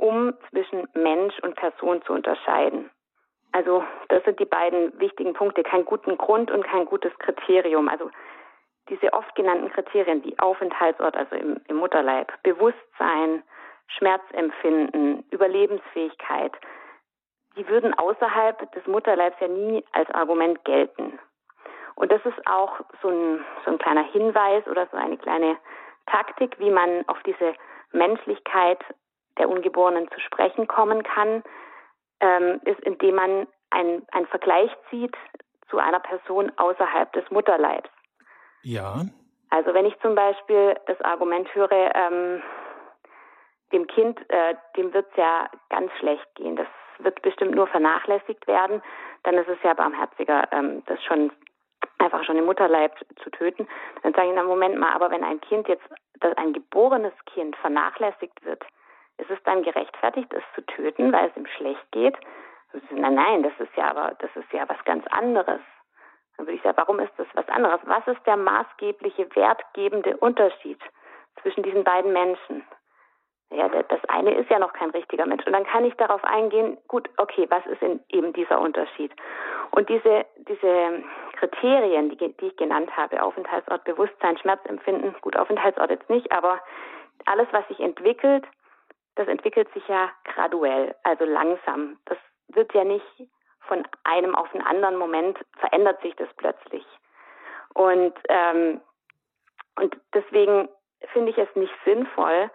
[0.00, 2.90] um zwischen Mensch und Person zu unterscheiden.
[3.52, 7.88] Also das sind die beiden wichtigen Punkte, keinen guten Grund und kein gutes Kriterium.
[7.88, 8.10] Also
[8.88, 13.42] diese oft genannten Kriterien wie Aufenthaltsort, also im, im Mutterleib, Bewusstsein,
[13.88, 16.52] Schmerzempfinden, Überlebensfähigkeit,
[17.56, 21.18] die würden außerhalb des Mutterleibs ja nie als Argument gelten.
[21.96, 25.58] Und das ist auch so ein, so ein kleiner Hinweis oder so eine kleine
[26.06, 27.54] Taktik, wie man auf diese
[27.92, 28.78] Menschlichkeit
[29.38, 31.42] der Ungeborenen zu sprechen kommen kann,
[32.20, 35.16] ähm, ist, indem man einen Vergleich zieht
[35.68, 37.88] zu einer Person außerhalb des Mutterleibs.
[38.62, 39.04] Ja.
[39.50, 42.42] Also wenn ich zum Beispiel das Argument höre, ähm,
[43.72, 46.66] dem Kind, äh, dem wird es ja ganz schlecht gehen, das
[46.98, 48.82] wird bestimmt nur vernachlässigt werden,
[49.22, 51.32] dann ist es ja barmherziger, ähm, das schon
[51.98, 53.68] einfach schon im Mutterleib zu töten.
[54.02, 55.84] Dann sage ich, na Moment mal, aber wenn ein Kind jetzt,
[56.36, 58.64] ein geborenes Kind vernachlässigt wird,
[59.20, 62.16] ist es dann gerechtfertigt, es zu töten, weil es ihm schlecht geht?
[62.90, 65.60] Nein, nein, das ist ja aber, das ist ja was ganz anderes.
[66.36, 67.80] Dann würde ich sagen, warum ist das was anderes?
[67.84, 70.78] Was ist der maßgebliche, wertgebende Unterschied
[71.42, 72.64] zwischen diesen beiden Menschen?
[73.52, 75.44] Ja, das eine ist ja noch kein richtiger Mensch.
[75.44, 79.12] Und dann kann ich darauf eingehen, gut, okay, was ist eben dieser Unterschied?
[79.72, 81.02] Und diese, diese
[81.32, 86.60] Kriterien, die, die ich genannt habe, Aufenthaltsort, Bewusstsein, Schmerzempfinden, gut, Aufenthaltsort jetzt nicht, aber
[87.26, 88.46] alles, was sich entwickelt,
[89.20, 91.98] das entwickelt sich ja graduell, also langsam.
[92.06, 92.16] Das
[92.48, 93.04] wird ja nicht
[93.60, 96.86] von einem auf einen anderen Moment verändert sich das plötzlich.
[97.74, 98.80] Und, ähm,
[99.76, 100.70] und deswegen
[101.12, 102.50] finde ich es nicht sinnvoll,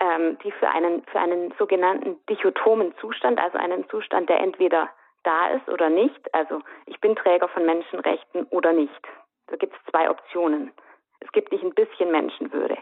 [0.00, 4.88] ähm, die für einen, für einen sogenannten dichotomen Zustand, also einen Zustand, der entweder
[5.22, 9.08] da ist oder nicht, also ich bin Träger von Menschenrechten oder nicht.
[9.46, 10.72] Da gibt es zwei Optionen.
[11.24, 12.76] Es gibt nicht ein bisschen Menschenwürde.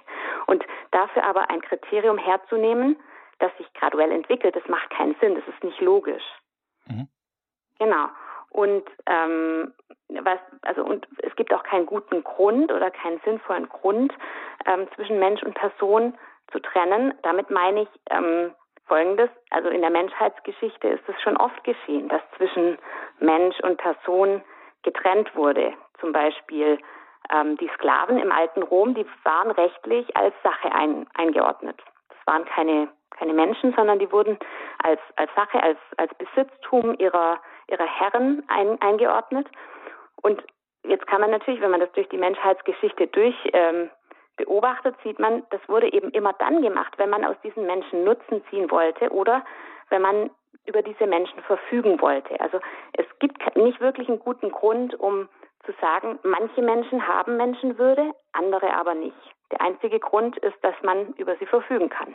[0.47, 2.97] Und dafür aber ein Kriterium herzunehmen,
[3.39, 6.25] das sich graduell entwickelt, das macht keinen Sinn, das ist nicht logisch.
[6.87, 7.09] Mhm.
[7.79, 8.09] Genau.
[8.51, 9.73] Und ähm,
[10.09, 14.13] was, also und es gibt auch keinen guten Grund oder keinen sinnvollen Grund
[14.67, 16.19] ähm, zwischen Mensch und Person
[16.51, 17.15] zu trennen.
[17.23, 18.53] Damit meine ich ähm,
[18.87, 22.77] Folgendes: Also in der Menschheitsgeschichte ist es schon oft geschehen, dass zwischen
[23.21, 24.43] Mensch und Person
[24.83, 25.73] getrennt wurde.
[26.01, 26.79] Zum Beispiel
[27.33, 31.81] ähm, die Sklaven im alten Rom, die waren rechtlich als Sache ein, eingeordnet.
[32.09, 34.39] Das waren keine, keine Menschen, sondern die wurden
[34.83, 39.47] als, als Sache, als, als Besitztum ihrer, ihrer Herren ein, eingeordnet.
[40.23, 40.43] Und
[40.85, 43.91] jetzt kann man natürlich, wenn man das durch die Menschheitsgeschichte durch ähm,
[44.37, 48.43] beobachtet, sieht man, das wurde eben immer dann gemacht, wenn man aus diesen Menschen Nutzen
[48.49, 49.45] ziehen wollte oder
[49.91, 50.31] wenn man
[50.67, 52.41] über diese Menschen verfügen wollte.
[52.41, 52.61] Also
[52.93, 55.29] es gibt nicht wirklich einen guten Grund, um
[55.65, 59.17] zu sagen, manche Menschen haben Menschenwürde, andere aber nicht.
[59.51, 62.15] Der einzige Grund ist, dass man über sie verfügen kann.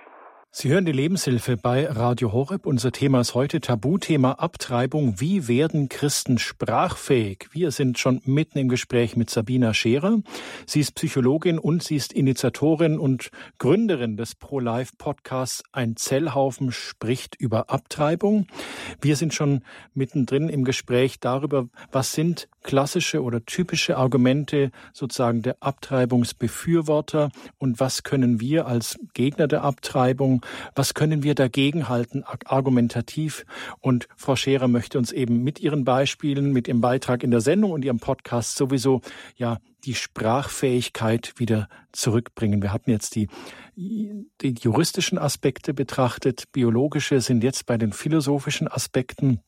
[0.58, 2.66] Sie hören die Lebenshilfe bei Radio Horeb.
[2.66, 5.20] Unser Thema ist heute Tabuthema Abtreibung.
[5.20, 7.50] Wie werden Christen sprachfähig?
[7.52, 10.20] Wir sind schon mitten im Gespräch mit Sabina Scherer.
[10.66, 17.36] Sie ist Psychologin und sie ist Initiatorin und Gründerin des Pro-Life Podcasts Ein Zellhaufen spricht
[17.36, 18.48] über Abtreibung.
[19.02, 19.62] Wir sind schon
[19.94, 28.04] mittendrin im Gespräch darüber, was sind klassische oder typische Argumente sozusagen der Abtreibungsbefürworter und was
[28.04, 33.46] können wir als Gegner der Abtreibung was können wir dagegen halten, argumentativ?
[33.80, 37.72] Und Frau Scherer möchte uns eben mit ihren Beispielen, mit ihrem Beitrag in der Sendung
[37.72, 39.02] und ihrem Podcast sowieso,
[39.36, 42.62] ja, die Sprachfähigkeit wieder zurückbringen.
[42.62, 43.30] Wir hatten jetzt die,
[43.76, 49.42] die juristischen Aspekte betrachtet, biologische sind jetzt bei den philosophischen Aspekten.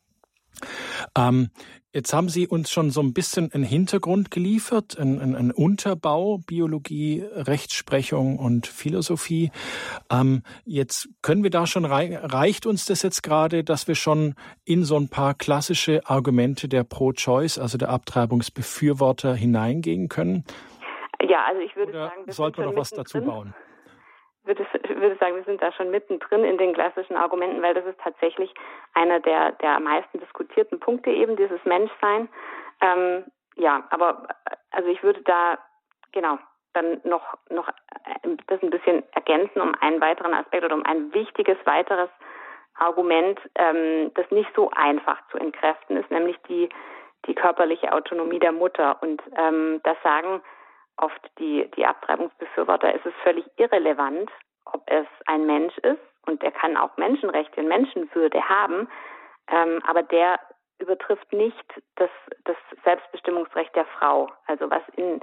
[1.15, 1.49] Ähm,
[1.97, 7.25] jetzt haben Sie uns schon so ein bisschen einen Hintergrund geliefert, einen, einen Unterbau, Biologie,
[7.33, 9.49] Rechtsprechung und Philosophie.
[10.11, 14.83] Ähm, jetzt können wir da schon, reicht uns das jetzt gerade, dass wir schon in
[14.83, 20.43] so ein paar klassische Argumente der Pro-Choice, also der Abtreibungsbefürworter hineingehen können?
[21.27, 23.27] Ja, also ich würde Oder sagen, wir sollten wir noch was dazu drin.
[23.27, 23.55] bauen?
[24.47, 27.99] Würde, würde sagen, wir sind da schon mittendrin in den klassischen Argumenten, weil das ist
[28.01, 28.53] tatsächlich
[28.93, 32.29] einer der, der am meisten diskutierten Punkte eben, dieses Menschsein.
[32.81, 34.27] Ähm, ja, aber
[34.71, 35.57] also ich würde da
[36.11, 36.37] genau
[36.73, 37.69] dann noch, noch
[38.47, 42.09] das ein bisschen ergänzen um einen weiteren Aspekt oder um ein wichtiges weiteres
[42.75, 46.69] Argument, ähm, das nicht so einfach zu entkräften ist, nämlich die,
[47.25, 49.01] die körperliche Autonomie der Mutter.
[49.01, 50.41] Und ähm, das sagen
[50.97, 54.29] oft die, die Abtreibungsbefürworter, ist es völlig irrelevant,
[54.65, 58.89] ob es ein Mensch ist und der kann auch Menschenrechte und Menschenwürde haben,
[59.49, 60.39] ähm, aber der
[60.79, 62.09] übertrifft nicht das,
[62.43, 64.29] das Selbstbestimmungsrecht der Frau.
[64.45, 65.21] Also was in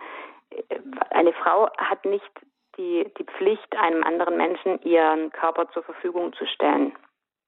[1.10, 2.30] eine Frau hat nicht
[2.76, 6.92] die, die Pflicht, einem anderen Menschen ihren Körper zur Verfügung zu stellen.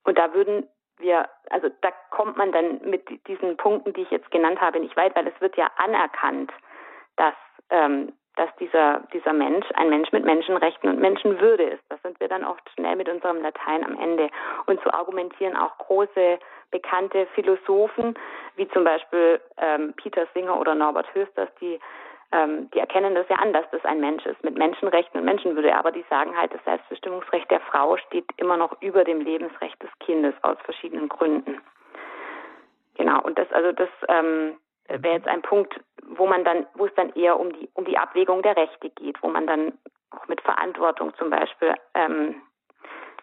[0.03, 4.31] Und da würden wir, also da kommt man dann mit diesen Punkten, die ich jetzt
[4.31, 6.51] genannt habe, nicht weit, weil es wird ja anerkannt,
[7.17, 7.35] dass,
[7.69, 11.83] ähm, dass dieser, dieser Mensch ein Mensch mit Menschenrechten und Menschenwürde ist.
[11.89, 14.29] Das sind wir dann oft schnell mit unserem Latein am Ende.
[14.67, 16.39] Und so argumentieren auch große
[16.71, 18.15] bekannte Philosophen,
[18.55, 21.79] wie zum Beispiel ähm, Peter Singer oder Norbert Hösters, die
[22.31, 25.73] ähm, die erkennen das ja an, dass das ein Mensch ist mit Menschenrechten und Menschenwürde,
[25.73, 29.89] aber die sagen halt, das Selbstbestimmungsrecht der Frau steht immer noch über dem Lebensrecht des
[29.99, 31.61] Kindes aus verschiedenen Gründen.
[32.95, 36.95] Genau, und das, also das ähm, wäre jetzt ein Punkt, wo man dann, wo es
[36.95, 39.77] dann eher um die um die Abwägung der Rechte geht, wo man dann
[40.11, 42.41] auch mit Verantwortung zum Beispiel ähm,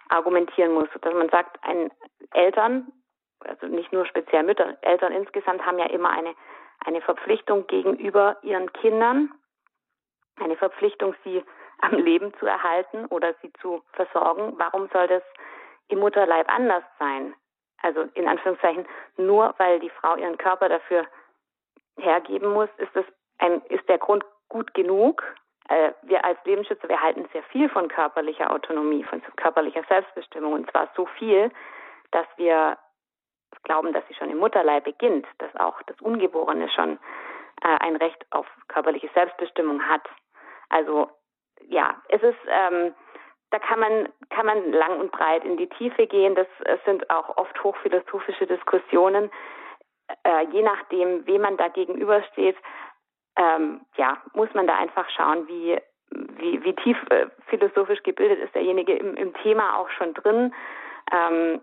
[0.08, 1.90] argumentieren muss, dass man sagt, ein
[2.32, 2.92] Eltern,
[3.40, 6.34] also nicht nur speziell Mütter, Eltern insgesamt haben ja immer eine
[6.84, 9.32] eine Verpflichtung gegenüber ihren Kindern,
[10.36, 11.42] eine Verpflichtung, sie
[11.80, 14.54] am Leben zu erhalten oder sie zu versorgen.
[14.56, 15.22] Warum soll das
[15.88, 17.34] im Mutterleib anders sein?
[17.82, 21.06] Also in Anführungszeichen nur, weil die Frau ihren Körper dafür
[21.98, 23.04] hergeben muss, ist, das
[23.38, 25.22] ein, ist der Grund gut genug?
[25.68, 30.70] Äh, wir als Lebensschützer, wir halten sehr viel von körperlicher Autonomie, von körperlicher Selbstbestimmung und
[30.70, 31.50] zwar so viel,
[32.10, 32.76] dass wir
[33.62, 36.98] glauben, dass sie schon im Mutterleib beginnt, dass auch das Ungeborene schon
[37.62, 40.02] äh, ein Recht auf körperliche Selbstbestimmung hat.
[40.68, 41.10] Also
[41.68, 42.94] ja, es ist ähm,
[43.50, 46.34] da kann man kann man lang und breit in die Tiefe gehen.
[46.34, 49.30] Das, das sind auch oft hochphilosophische Diskussionen.
[50.24, 52.56] Äh, je nachdem, wem man da gegenübersteht,
[53.36, 55.78] ähm, ja, muss man da einfach schauen, wie
[56.10, 60.54] wie, wie tief äh, philosophisch gebildet ist derjenige im, im Thema auch schon drin.
[61.12, 61.60] Ähm,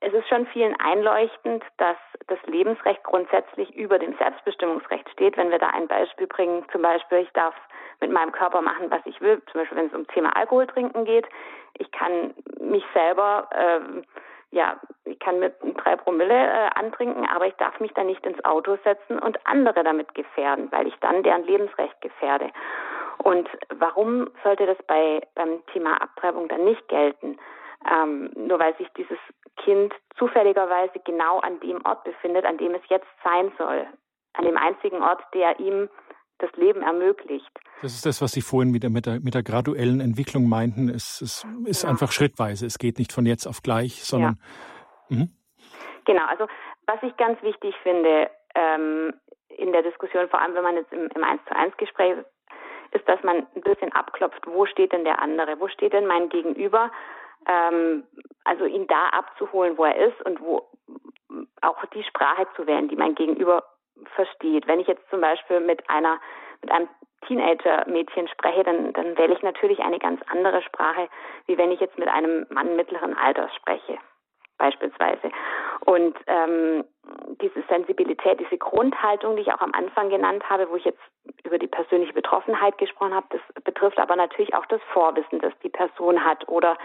[0.00, 5.36] es ist schon vielen einleuchtend, dass das Lebensrecht grundsätzlich über dem Selbstbestimmungsrecht steht.
[5.36, 7.54] Wenn wir da ein Beispiel bringen, zum Beispiel, ich darf
[8.00, 11.04] mit meinem Körper machen, was ich will, zum Beispiel wenn es um Thema Alkohol trinken
[11.04, 11.26] geht.
[11.78, 14.02] Ich kann mich selber, äh,
[14.52, 18.44] ja, ich kann mit drei Promille äh, antrinken, aber ich darf mich dann nicht ins
[18.44, 22.50] Auto setzen und andere damit gefährden, weil ich dann deren Lebensrecht gefährde.
[23.18, 27.38] Und warum sollte das bei beim Thema Abtreibung dann nicht gelten?
[27.90, 29.18] Ähm, nur weil sich dieses
[29.56, 33.86] Kind zufälligerweise genau an dem Ort befindet, an dem es jetzt sein soll.
[34.34, 35.88] An dem einzigen Ort, der ihm
[36.42, 37.50] das Leben ermöglicht.
[37.82, 40.88] Das ist das, was Sie vorhin mit der, mit der, mit der graduellen Entwicklung meinten.
[40.88, 41.90] Es, es ist ja.
[41.90, 42.66] einfach schrittweise.
[42.66, 44.38] Es geht nicht von jetzt auf gleich, sondern.
[45.08, 45.16] Ja.
[45.16, 45.30] Mhm.
[46.04, 46.46] Genau, also
[46.86, 49.14] was ich ganz wichtig finde ähm,
[49.48, 52.16] in der Diskussion, vor allem wenn man jetzt im, im 1 zu 1 Gespräch
[52.90, 56.28] ist, dass man ein bisschen abklopft, wo steht denn der andere, wo steht denn mein
[56.28, 56.90] Gegenüber
[57.46, 58.04] ähm,
[58.44, 60.68] also ihn da abzuholen, wo er ist und wo
[61.60, 63.64] auch die Sprache zu wählen, die mein Gegenüber
[64.14, 64.66] versteht.
[64.66, 66.18] Wenn ich jetzt zum Beispiel mit einer
[66.62, 66.88] mit einem
[67.26, 71.08] Teenager-Mädchen spreche, dann, dann wähle ich natürlich eine ganz andere Sprache,
[71.46, 73.98] wie wenn ich jetzt mit einem Mann mittleren Alters spreche,
[74.58, 75.30] beispielsweise.
[75.84, 76.84] Und ähm,
[77.40, 81.00] diese Sensibilität, diese Grundhaltung, die ich auch am Anfang genannt habe, wo ich jetzt
[81.44, 85.70] über die persönliche Betroffenheit gesprochen habe, das betrifft aber natürlich auch das Vorwissen, das die
[85.70, 86.76] Person hat oder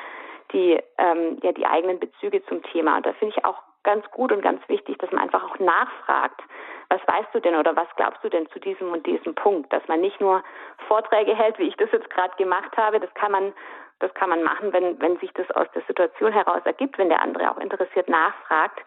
[0.51, 2.97] die, ähm, ja, die eigenen Bezüge zum Thema.
[2.97, 6.41] Und da finde ich auch ganz gut und ganz wichtig, dass man einfach auch nachfragt,
[6.89, 9.85] was weißt du denn oder was glaubst du denn zu diesem und diesem Punkt, dass
[9.87, 10.43] man nicht nur
[10.87, 13.53] Vorträge hält, wie ich das jetzt gerade gemacht habe, das kann man
[13.99, 17.21] das kann man machen, wenn, wenn sich das aus der Situation heraus ergibt, wenn der
[17.21, 18.79] andere auch interessiert nachfragt.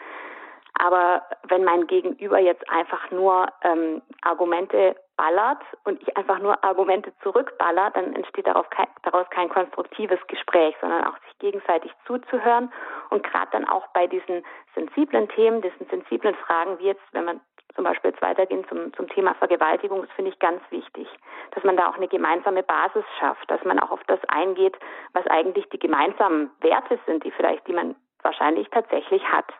[0.74, 7.12] Aber wenn mein Gegenüber jetzt einfach nur ähm, Argumente ballert und ich einfach nur Argumente
[7.22, 12.72] zurückballer, dann entsteht darauf kein, daraus kein konstruktives Gespräch, sondern auch sich gegenseitig zuzuhören
[13.10, 14.42] und gerade dann auch bei diesen
[14.74, 17.40] sensiblen Themen, diesen sensiblen Fragen, wie jetzt, wenn man
[17.74, 21.06] zum Beispiel jetzt weitergehen zum, zum Thema Vergewaltigung, das finde ich ganz wichtig,
[21.50, 24.76] dass man da auch eine gemeinsame Basis schafft, dass man auch auf das eingeht,
[25.12, 29.52] was eigentlich die gemeinsamen Werte sind, die vielleicht, die man wahrscheinlich tatsächlich hat.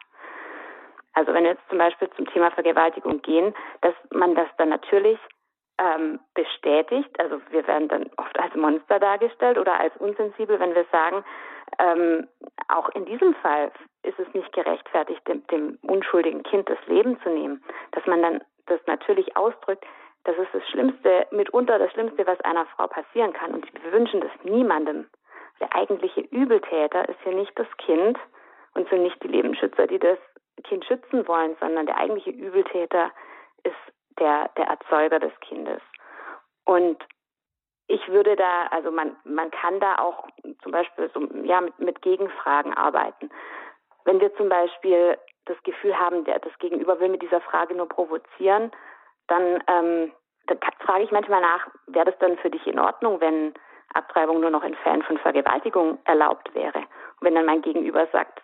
[1.12, 5.18] Also wenn wir jetzt zum Beispiel zum Thema Vergewaltigung gehen, dass man das dann natürlich
[5.80, 7.08] ähm, bestätigt.
[7.18, 11.24] Also wir werden dann oft als Monster dargestellt oder als unsensibel, wenn wir sagen,
[11.78, 12.28] ähm,
[12.68, 17.30] auch in diesem Fall ist es nicht gerechtfertigt, dem, dem unschuldigen Kind das Leben zu
[17.30, 17.62] nehmen.
[17.92, 19.84] Dass man dann das natürlich ausdrückt,
[20.24, 23.54] das ist das Schlimmste, mitunter das Schlimmste, was einer Frau passieren kann.
[23.54, 25.06] Und wir wünschen das niemandem.
[25.60, 28.18] Der eigentliche Übeltäter ist hier nicht das Kind
[28.74, 30.18] und sind nicht die Lebensschützer, die das
[30.64, 33.10] Kind schützen wollen, sondern der eigentliche Übeltäter
[33.62, 33.74] ist
[34.20, 35.80] der, der Erzeuger des Kindes.
[36.64, 36.98] Und
[37.88, 40.28] ich würde da, also man, man kann da auch
[40.62, 43.30] zum Beispiel so, ja, mit, mit Gegenfragen arbeiten.
[44.04, 47.88] Wenn wir zum Beispiel das Gefühl haben, der, das Gegenüber will mit dieser Frage nur
[47.88, 48.70] provozieren,
[49.26, 50.12] dann, ähm,
[50.46, 53.54] dann frage ich manchmal nach, wäre das dann für dich in Ordnung, wenn
[53.92, 56.78] Abtreibung nur noch in Fällen von Vergewaltigung erlaubt wäre?
[56.78, 58.40] Und wenn dann mein Gegenüber sagt,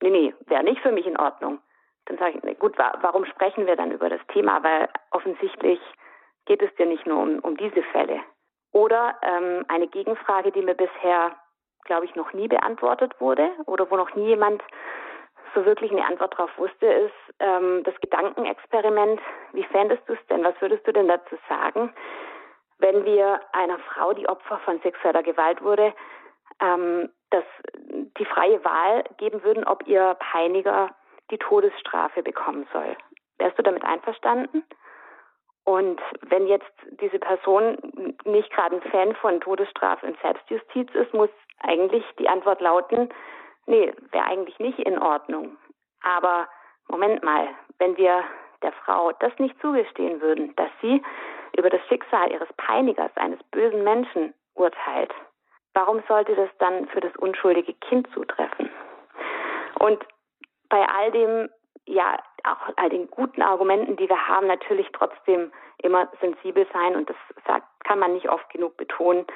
[0.00, 1.60] nee, nee, wäre nicht für mich in Ordnung,
[2.08, 4.62] dann sage ich, gut, warum sprechen wir dann über das Thema?
[4.62, 5.78] Weil offensichtlich
[6.46, 8.20] geht es dir nicht nur um, um diese Fälle.
[8.72, 11.36] Oder ähm, eine Gegenfrage, die mir bisher,
[11.84, 14.62] glaube ich, noch nie beantwortet wurde oder wo noch nie jemand
[15.54, 19.20] so wirklich eine Antwort darauf wusste, ist ähm, das Gedankenexperiment.
[19.52, 20.44] Wie fändest du es denn?
[20.44, 21.92] Was würdest du denn dazu sagen,
[22.78, 25.92] wenn wir einer Frau, die Opfer von sexueller Gewalt wurde,
[26.60, 27.44] ähm, das,
[28.18, 30.94] die freie Wahl geben würden, ob ihr Peiniger
[31.30, 32.96] die Todesstrafe bekommen soll.
[33.38, 34.64] Wärst du damit einverstanden?
[35.64, 37.76] Und wenn jetzt diese Person
[38.24, 41.28] nicht gerade ein Fan von Todesstrafe und Selbstjustiz ist, muss
[41.60, 43.10] eigentlich die Antwort lauten,
[43.66, 45.58] nee, wäre eigentlich nicht in Ordnung.
[46.02, 46.48] Aber
[46.88, 48.24] Moment mal, wenn wir
[48.62, 51.02] der Frau das nicht zugestehen würden, dass sie
[51.56, 55.12] über das Schicksal ihres Peinigers, eines bösen Menschen urteilt,
[55.74, 58.70] warum sollte das dann für das unschuldige Kind zutreffen?
[59.80, 60.02] Und
[60.68, 61.48] bei all dem
[61.86, 67.08] ja auch all den guten Argumenten, die wir haben, natürlich trotzdem immer sensibel sein und
[67.08, 69.26] das kann man nicht oft genug betonen,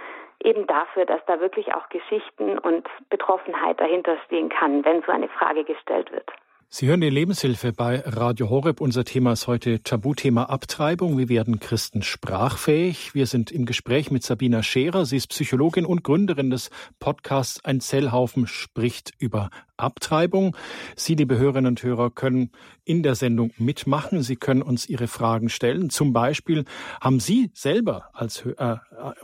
[0.43, 5.29] eben dafür, dass da wirklich auch Geschichten und Betroffenheit dahinter stehen kann, wenn so eine
[5.29, 6.31] Frage gestellt wird.
[6.75, 8.81] Sie hören die Lebenshilfe bei Radio Horeb.
[8.81, 11.19] Unser Thema ist heute Tabuthema Abtreibung.
[11.19, 13.15] Wie werden Christen sprachfähig?
[13.15, 15.05] Wir sind im Gespräch mit Sabina Scherer.
[15.05, 20.57] Sie ist Psychologin und Gründerin des Podcasts Ein Zellhaufen spricht über Abtreibung.
[20.97, 22.53] Sie, liebe Hörerinnen und Hörer, können
[22.85, 24.23] in der Sendung mitmachen.
[24.23, 25.91] Sie können uns Ihre Fragen stellen.
[25.91, 26.65] Zum Beispiel
[27.03, 28.77] haben Sie selber als äh,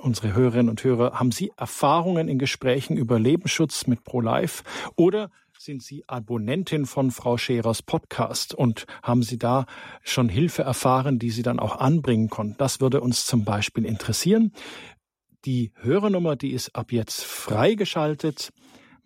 [0.02, 4.64] unsere Hörerinnen und Hörer, haben Sie Erfahrungen in Gesprächen über Lebensschutz mit Pro-Life
[4.96, 5.30] oder
[5.60, 9.66] sind Sie Abonnentin von Frau Scherers Podcast und haben Sie da
[10.04, 12.54] schon Hilfe erfahren, die Sie dann auch anbringen konnten?
[12.58, 14.52] Das würde uns zum Beispiel interessieren.
[15.44, 18.50] Die Hörernummer, die ist ab jetzt freigeschaltet.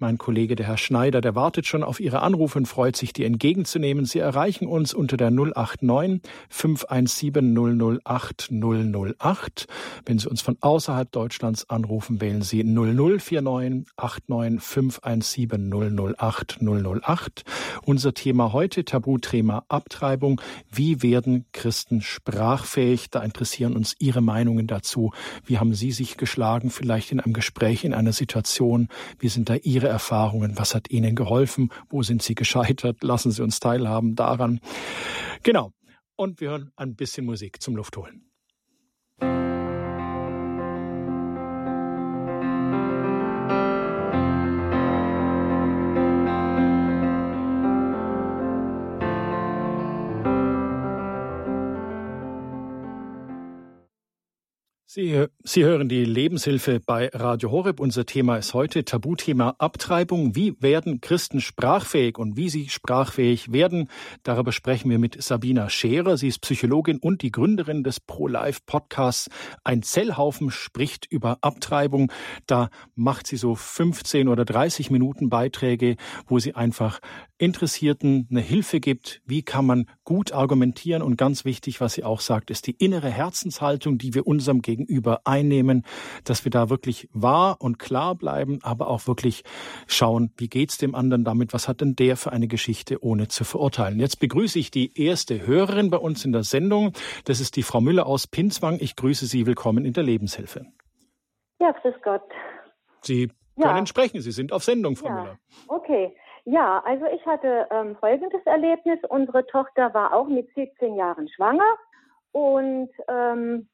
[0.03, 3.24] Mein Kollege, der Herr Schneider, der wartet schon auf Ihre Anrufe und freut sich, die
[3.24, 4.05] entgegenzunehmen.
[4.05, 9.68] Sie erreichen uns unter der 089 517 008 008.
[10.05, 17.44] Wenn Sie uns von außerhalb Deutschlands anrufen, wählen Sie 0049 89 517 008 008.
[17.84, 20.40] Unser Thema heute, Tabuthema Abtreibung.
[20.68, 23.11] Wie werden Christen sprachfähig?
[23.11, 25.12] Da interessieren uns Ihre Meinungen dazu.
[25.44, 28.88] Wie haben Sie sich geschlagen, vielleicht in einem Gespräch, in einer Situation?
[29.20, 30.59] Wie sind da Ihre Erfahrungen?
[30.59, 31.70] Was hat Ihnen geholfen?
[31.88, 33.03] Wo sind Sie gescheitert?
[33.03, 34.61] Lassen Sie uns teilhaben daran.
[35.43, 35.72] Genau.
[36.16, 38.32] Und wir hören ein bisschen Musik zum Luftholen.
[54.95, 57.80] Sie, Sie hören die Lebenshilfe bei Radio Horeb.
[57.80, 60.36] Unser Thema ist heute Tabuthema Abtreibung.
[60.36, 63.88] Wie werden Christen sprachfähig und wie sie sprachfähig werden?
[64.22, 66.18] Darüber sprechen wir mit Sabina Scherer.
[66.18, 69.30] Sie ist Psychologin und die Gründerin des Pro-Life Podcasts
[69.64, 72.12] Ein Zellhaufen spricht über Abtreibung.
[72.47, 77.01] Da macht sie so 15 oder 30 Minuten Beiträge, wo sie einfach
[77.38, 79.22] Interessierten eine Hilfe gibt.
[79.24, 81.01] Wie kann man gut argumentieren?
[81.01, 84.82] Und ganz wichtig, was sie auch sagt, ist die innere Herzenshaltung, die wir unserem Gegenüber
[85.24, 85.85] einnehmen,
[86.24, 89.45] dass wir da wirklich wahr und klar bleiben, aber auch wirklich
[89.87, 91.53] schauen, wie geht's dem anderen damit?
[91.53, 93.99] Was hat denn der für eine Geschichte, ohne zu verurteilen?
[93.99, 96.93] Jetzt begrüße ich die erste Hörerin bei uns in der Sendung.
[97.24, 98.78] Das ist die Frau Müller aus Pinzwang.
[98.80, 99.47] Ich grüße Sie.
[99.47, 100.66] Willkommen in der Lebenshilfe.
[101.61, 102.22] Ja, grüß Gott.
[103.03, 103.30] Sie
[103.61, 103.87] können ja.
[103.87, 104.20] sprechen.
[104.20, 105.14] Sie sind auf Sendung, Frau ja.
[105.14, 105.39] Müller.
[105.68, 106.14] Okay.
[106.45, 108.99] Ja, also ich hatte ähm, folgendes Erlebnis.
[109.09, 111.76] Unsere Tochter war auch mit 17 Jahren schwanger
[112.33, 113.68] und ähm,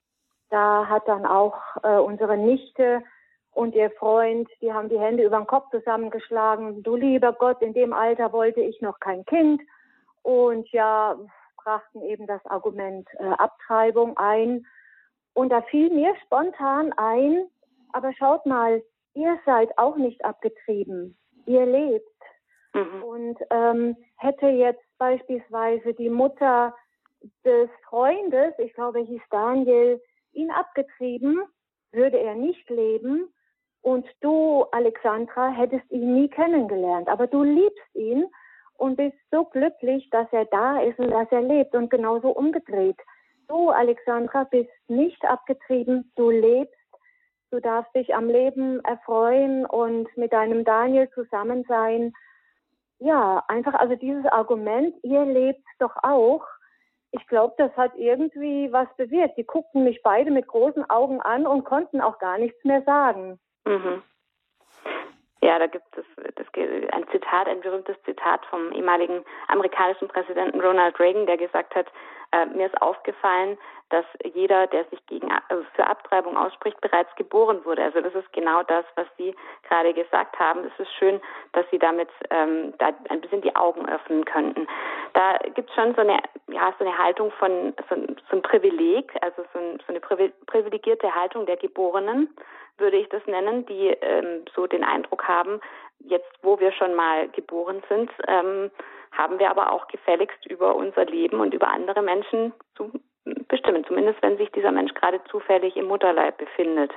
[0.50, 3.02] da hat dann auch äh, unsere Nichte
[3.52, 6.82] und ihr Freund, die haben die Hände über den Kopf zusammengeschlagen.
[6.82, 9.60] Du lieber Gott, in dem Alter wollte ich noch kein Kind
[10.22, 11.16] und ja,
[11.56, 14.64] brachten eben das Argument äh, Abtreibung ein.
[15.34, 17.46] Und da fiel mir spontan ein,
[17.92, 18.82] aber schaut mal,
[19.14, 21.16] ihr seid auch nicht abgetrieben.
[21.46, 22.06] Ihr lebt.
[22.74, 23.02] Mhm.
[23.02, 26.74] Und ähm, hätte jetzt beispielsweise die Mutter
[27.44, 30.00] des Freundes, ich glaube, hieß Daniel,
[30.32, 31.40] ihn abgetrieben,
[31.92, 33.32] würde er nicht leben.
[33.82, 37.08] Und du, Alexandra, hättest ihn nie kennengelernt.
[37.08, 38.26] Aber du liebst ihn
[38.76, 41.74] und bist so glücklich, dass er da ist und dass er lebt.
[41.74, 42.98] Und genauso umgedreht.
[43.48, 46.12] Du, Alexandra, bist nicht abgetrieben.
[46.16, 46.74] Du lebst.
[47.50, 52.12] Du darfst dich am Leben erfreuen und mit deinem Daniel zusammen sein.
[52.98, 56.44] Ja, einfach also dieses Argument, ihr lebt doch auch.
[57.10, 59.38] Ich glaube, das hat irgendwie was bewirkt.
[59.38, 63.38] Die guckten mich beide mit großen Augen an und konnten auch gar nichts mehr sagen.
[63.64, 64.02] Mhm.
[65.40, 66.04] Ja, da gibt es
[66.34, 66.46] das,
[66.92, 71.86] ein Zitat, ein berühmtes Zitat vom ehemaligen amerikanischen Präsidenten Ronald Reagan, der gesagt hat,
[72.32, 73.58] äh, mir ist aufgefallen,
[73.90, 74.04] dass
[74.34, 77.82] jeder, der sich gegen also für Abtreibung ausspricht, bereits geboren wurde.
[77.82, 79.34] Also das ist genau das, was Sie
[79.66, 80.60] gerade gesagt haben.
[80.64, 81.20] Es ist schön,
[81.52, 84.66] dass Sie damit ähm, da ein bisschen die Augen öffnen könnten.
[85.14, 86.18] Da gibt es schon so eine,
[86.48, 87.96] ja, so eine Haltung von so,
[88.30, 92.28] so ein Privileg, also so, ein, so eine privilegierte Haltung der Geborenen
[92.78, 95.60] würde ich das nennen, die ähm, so den Eindruck haben,
[96.00, 98.70] jetzt wo wir schon mal geboren sind, ähm,
[99.12, 102.90] haben wir aber auch gefälligst über unser Leben und über andere Menschen zu
[103.48, 106.92] bestimmen, zumindest wenn sich dieser Mensch gerade zufällig im Mutterleib befindet.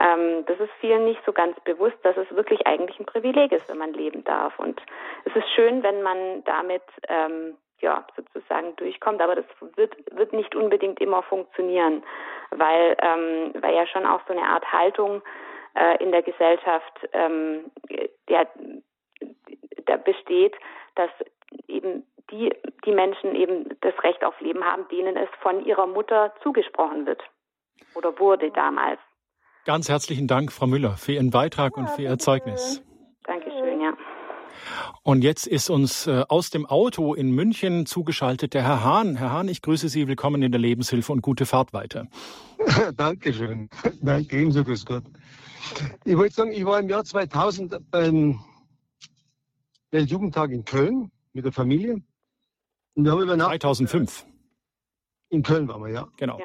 [0.00, 3.68] Ähm, das ist vielen nicht so ganz bewusst, dass es wirklich eigentlich ein Privileg ist,
[3.68, 4.58] wenn man leben darf.
[4.58, 4.80] Und
[5.24, 9.44] es ist schön, wenn man damit ähm, ja, sozusagen durchkommt, aber das
[9.76, 12.02] wird, wird nicht unbedingt immer funktionieren,
[12.50, 15.22] weil, ähm, weil ja schon auch so eine Art Haltung
[15.76, 17.70] äh, in der Gesellschaft ähm,
[18.28, 18.48] der,
[19.86, 20.54] der besteht,
[20.94, 21.10] dass
[21.68, 22.52] eben die,
[22.84, 27.22] die Menschen eben das Recht auf Leben haben, denen es von ihrer Mutter zugesprochen wird
[27.94, 28.98] oder wurde damals.
[29.64, 32.82] Ganz herzlichen Dank, Frau Müller, für Ihren Beitrag ja, und für Ihr Zeugnis.
[33.24, 33.92] Dankeschön, ja.
[35.02, 39.16] Und jetzt ist uns äh, aus dem Auto in München zugeschaltet der Herr Hahn.
[39.16, 40.08] Herr Hahn, ich grüße Sie.
[40.08, 42.06] Willkommen in der Lebenshilfe und gute Fahrt weiter.
[42.96, 43.68] Dankeschön.
[44.02, 45.04] Danke ebenso, grüß Gott.
[46.04, 48.40] Ich wollte sagen, ich war im Jahr 2000 beim
[49.90, 52.02] Weltjugendtag in Köln mit der Familie.
[52.94, 53.62] Und wir haben übernachtet.
[53.62, 54.26] 2005.
[55.30, 56.08] In Köln waren wir, ja.
[56.16, 56.40] Genau.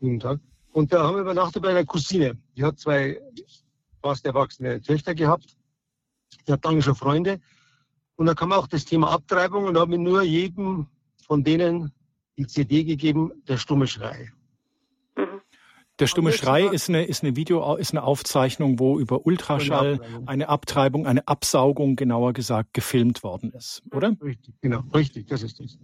[0.00, 0.40] Jugendtag.
[0.72, 2.38] Und da haben wir übernachtet bei einer Cousine.
[2.56, 3.20] Die hat zwei
[4.00, 5.56] fast erwachsene Töchter gehabt.
[6.46, 7.40] Die hat lange schon Freunde.
[8.16, 10.86] Und da kam auch das Thema Abtreibung und da habe ich nur jedem
[11.26, 11.92] von denen
[12.36, 14.30] die CD gegeben, der stumme Schrei.
[15.98, 20.48] Der stumme Schrei ist eine, ist eine Video, ist eine Aufzeichnung, wo über Ultraschall eine
[20.48, 24.16] Abtreibung, eine Absaugung, genauer gesagt, gefilmt worden ist, oder?
[24.22, 25.78] Richtig, genau, richtig, das ist es.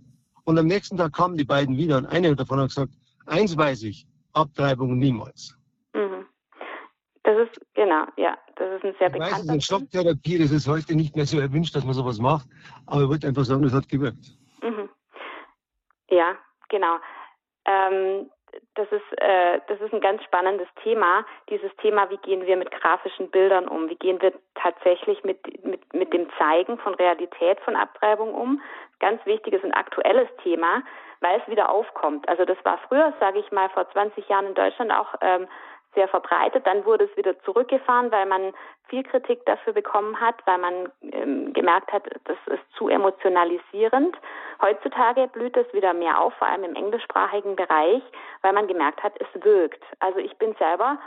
[0.45, 2.93] Und am nächsten Tag kamen die beiden wieder und eine davon hat gesagt,
[3.27, 5.59] eins weiß ich, Abtreibung niemals.
[5.93, 6.25] Mhm.
[7.23, 9.37] Das ist, genau, ja, das ist ein sehr bekannter.
[9.37, 12.19] Ich weiß, es ist Schocktherapie, das ist heute nicht mehr so erwünscht, dass man sowas
[12.19, 12.49] macht,
[12.87, 14.39] aber ich wollte einfach sagen, das hat gewirkt.
[14.63, 14.89] Mhm.
[16.09, 16.35] Ja,
[16.71, 16.97] genau.
[17.67, 18.31] Ähm,
[18.75, 22.71] das ist, äh, das ist ein ganz spannendes Thema, dieses Thema, wie gehen wir mit
[22.71, 27.77] grafischen Bildern um, wie gehen wir tatsächlich mit, mit, mit dem Zeigen von Realität von
[27.77, 28.61] Abtreibung um.
[29.01, 30.83] Ganz wichtiges und aktuelles Thema,
[31.21, 32.29] weil es wieder aufkommt.
[32.29, 35.47] Also das war früher, sage ich mal, vor 20 Jahren in Deutschland auch ähm,
[35.95, 36.67] sehr verbreitet.
[36.67, 38.53] Dann wurde es wieder zurückgefahren, weil man
[38.89, 44.17] viel Kritik dafür bekommen hat, weil man ähm, gemerkt hat, das ist zu emotionalisierend.
[44.63, 48.03] Heutzutage blüht es wieder mehr auf, vor allem im englischsprachigen Bereich,
[48.43, 49.83] weil man gemerkt hat, es wirkt.
[50.01, 50.99] Also ich bin selber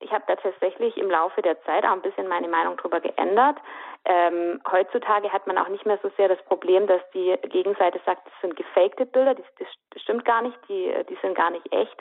[0.00, 3.58] ich habe da tatsächlich im Laufe der Zeit auch ein bisschen meine Meinung darüber geändert.
[4.06, 8.26] Ähm, heutzutage hat man auch nicht mehr so sehr das Problem, dass die Gegenseite sagt,
[8.26, 11.96] das sind gefakte Bilder, das, das stimmt gar nicht, die, die sind gar nicht echt,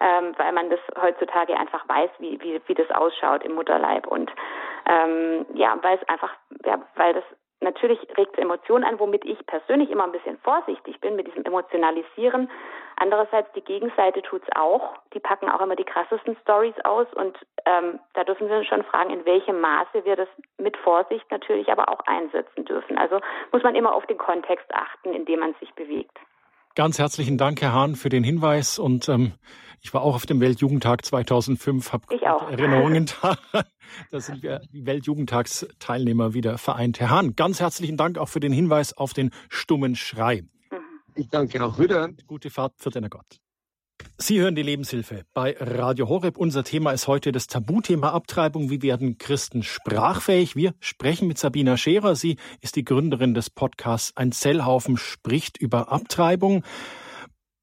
[0.00, 4.06] ähm, weil man das heutzutage einfach weiß, wie, wie, wie das ausschaut im Mutterleib.
[4.06, 4.32] Und
[4.88, 6.32] ähm, ja, weil es einfach,
[6.64, 7.24] ja, weil das
[7.64, 11.44] Natürlich regt es Emotionen an, womit ich persönlich immer ein bisschen vorsichtig bin mit diesem
[11.44, 12.50] Emotionalisieren.
[12.96, 14.94] Andererseits die Gegenseite tut es auch.
[15.14, 17.36] Die packen auch immer die krassesten Stories aus und
[17.66, 21.72] ähm, da dürfen wir uns schon fragen, in welchem Maße wir das mit Vorsicht natürlich
[21.72, 22.98] aber auch einsetzen dürfen.
[22.98, 26.16] Also muss man immer auf den Kontext achten, in dem man sich bewegt.
[26.76, 28.78] Ganz herzlichen Dank, Herr Hahn, für den Hinweis.
[28.78, 29.32] Und ähm,
[29.84, 32.06] ich war auch auf dem Weltjugendtag 2005, habe
[32.50, 33.36] Erinnerungen daran.
[34.10, 36.98] Da sind wir die Weltjugendtagsteilnehmer wieder vereint.
[36.98, 40.42] Herr Hahn, ganz herzlichen Dank auch für den Hinweis auf den stummen Schrei.
[41.14, 42.08] Ich danke auch wieder.
[42.26, 43.38] Gute Fahrt, für den Gott.
[44.16, 46.38] Sie hören die Lebenshilfe bei Radio Horeb.
[46.38, 48.70] Unser Thema ist heute das Tabuthema Abtreibung.
[48.70, 50.56] Wie werden Christen sprachfähig?
[50.56, 52.16] Wir sprechen mit Sabina Scherer.
[52.16, 56.64] Sie ist die Gründerin des Podcasts Ein Zellhaufen spricht über Abtreibung.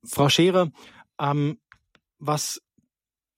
[0.05, 0.69] Frau Scherer,
[1.19, 1.57] ähm,
[2.21, 2.59] was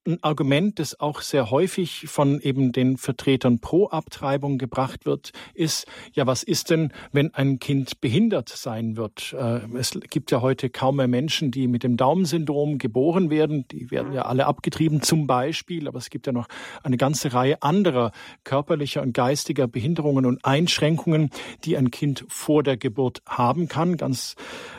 [0.06, 5.88] ein Argument, das auch sehr häufig von eben den Vertretern pro Abtreibung gebracht wird, ist,
[6.14, 9.34] ja, was ist denn, wenn ein Kind behindert sein wird?
[9.34, 13.66] Äh, es gibt ja heute kaum mehr Menschen, die mit dem Daumen-Syndrom geboren werden.
[13.70, 16.48] Die werden ja alle abgetrieben zum Beispiel, aber es gibt ja noch
[16.84, 18.12] eine ganze Reihe anderer
[18.44, 21.30] körperlicher und geistiger Behinderungen und Einschränkungen,
[21.64, 23.96] die ein Kind vor der Geburt haben kann.
[23.96, 24.36] Ganz,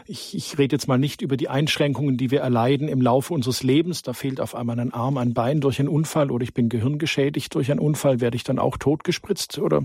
[0.07, 3.63] ich, ich rede jetzt mal nicht über die Einschränkungen, die wir erleiden im Laufe unseres
[3.63, 4.03] Lebens.
[4.03, 6.69] Da fehlt auf einmal ein Arm Arm, ein Bein durch einen Unfall oder ich bin
[6.69, 9.85] gehirngeschädigt durch einen Unfall, werde ich dann auch totgespritzt oder?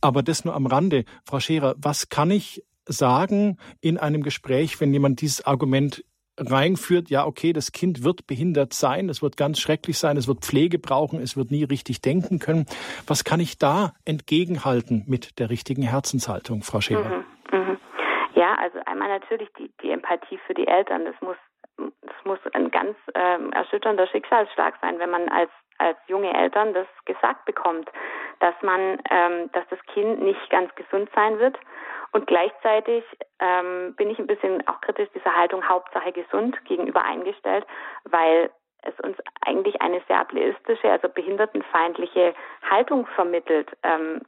[0.00, 1.04] Aber das nur am Rande.
[1.24, 6.04] Frau Scherer, was kann ich sagen in einem Gespräch, wenn jemand dieses Argument
[6.38, 10.40] reinführt, ja, okay, das Kind wird behindert sein, es wird ganz schrecklich sein, es wird
[10.40, 12.64] Pflege brauchen, es wird nie richtig denken können.
[13.06, 17.18] Was kann ich da entgegenhalten mit der richtigen Herzenshaltung, Frau Scherer?
[17.18, 17.76] Mhm, mh.
[18.34, 21.04] Ja, also einmal natürlich die, die Empathie für die Eltern.
[21.04, 21.36] Das muss
[22.02, 26.86] es muss ein ganz ähm, erschütternder Schicksalsschlag sein, wenn man als als junge Eltern das
[27.04, 27.90] gesagt bekommt,
[28.40, 31.58] dass man, ähm, dass das Kind nicht ganz gesund sein wird.
[32.12, 33.04] Und gleichzeitig
[33.40, 37.66] ähm, bin ich ein bisschen auch kritisch dieser Haltung Hauptsache gesund gegenüber eingestellt,
[38.04, 38.50] weil
[38.82, 39.16] es uns
[39.46, 42.34] eigentlich eine sehr ableistische, also behindertenfeindliche
[42.68, 43.70] Haltung vermittelt.
[43.82, 44.20] Ähm,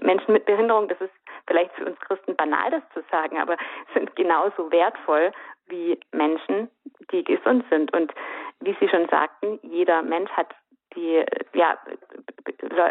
[0.00, 1.12] Menschen mit Behinderung, das ist
[1.46, 3.56] vielleicht für uns Christen banal, das zu sagen, aber
[3.94, 5.32] sind genauso wertvoll
[5.66, 6.70] wie Menschen,
[7.10, 7.92] die gesund sind.
[7.94, 8.12] Und
[8.60, 10.54] wie Sie schon sagten, jeder Mensch hat
[10.96, 11.78] die, ja,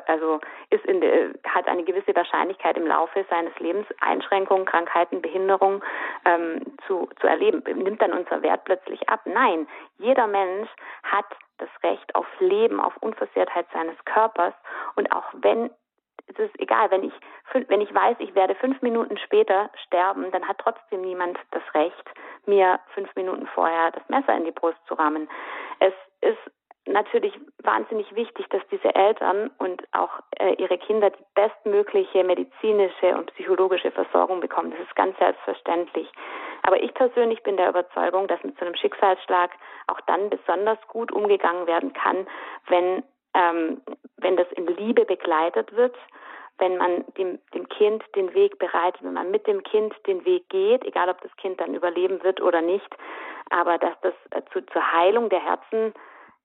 [0.07, 1.01] also ist in
[1.47, 5.81] hat eine gewisse Wahrscheinlichkeit im Laufe seines Lebens Einschränkungen, Krankheiten, Behinderungen
[6.25, 7.63] ähm, zu, zu erleben.
[7.81, 9.21] Nimmt dann unser Wert plötzlich ab?
[9.25, 9.67] Nein,
[9.97, 10.69] jeder Mensch
[11.03, 11.25] hat
[11.59, 14.53] das Recht auf Leben, auf Unversehrtheit seines Körpers
[14.95, 15.69] und auch wenn
[16.27, 17.13] es ist egal, wenn ich,
[17.67, 22.09] wenn ich weiß, ich werde fünf Minuten später sterben, dann hat trotzdem niemand das Recht,
[22.47, 25.29] mir fünf Minuten vorher das Messer in die Brust zu rammen.
[25.79, 26.39] Es ist
[26.85, 27.33] natürlich
[27.63, 33.91] wahnsinnig wichtig, dass diese Eltern und auch äh, ihre Kinder die bestmögliche medizinische und psychologische
[33.91, 34.71] Versorgung bekommen.
[34.71, 36.11] Das ist ganz selbstverständlich.
[36.63, 39.51] Aber ich persönlich bin der Überzeugung, dass mit so einem Schicksalsschlag
[39.87, 42.27] auch dann besonders gut umgegangen werden kann,
[42.67, 43.03] wenn
[43.35, 43.81] ähm,
[44.17, 45.95] wenn das in Liebe begleitet wird,
[46.57, 50.47] wenn man dem, dem Kind den Weg bereitet, wenn man mit dem Kind den Weg
[50.49, 52.89] geht, egal ob das Kind dann überleben wird oder nicht,
[53.49, 55.93] aber dass das äh, zu, zur Heilung der Herzen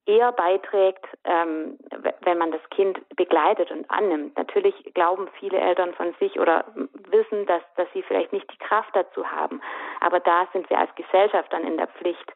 [0.09, 1.79] eher beiträgt, ähm,
[2.23, 4.37] wenn man das Kind begleitet und annimmt.
[4.39, 6.65] Natürlich glauben viele Eltern von sich oder
[7.11, 9.61] wissen, dass, dass sie vielleicht nicht die Kraft dazu haben.
[10.01, 12.33] Aber da sind wir als Gesellschaft dann in der Pflicht,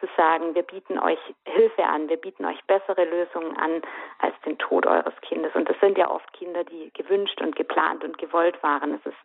[0.00, 3.82] zu sagen, wir bieten euch Hilfe an, wir bieten euch bessere Lösungen an
[4.18, 5.54] als den Tod eures Kindes.
[5.54, 8.94] Und das sind ja oft Kinder, die gewünscht und geplant und gewollt waren.
[8.94, 9.18] Es ist,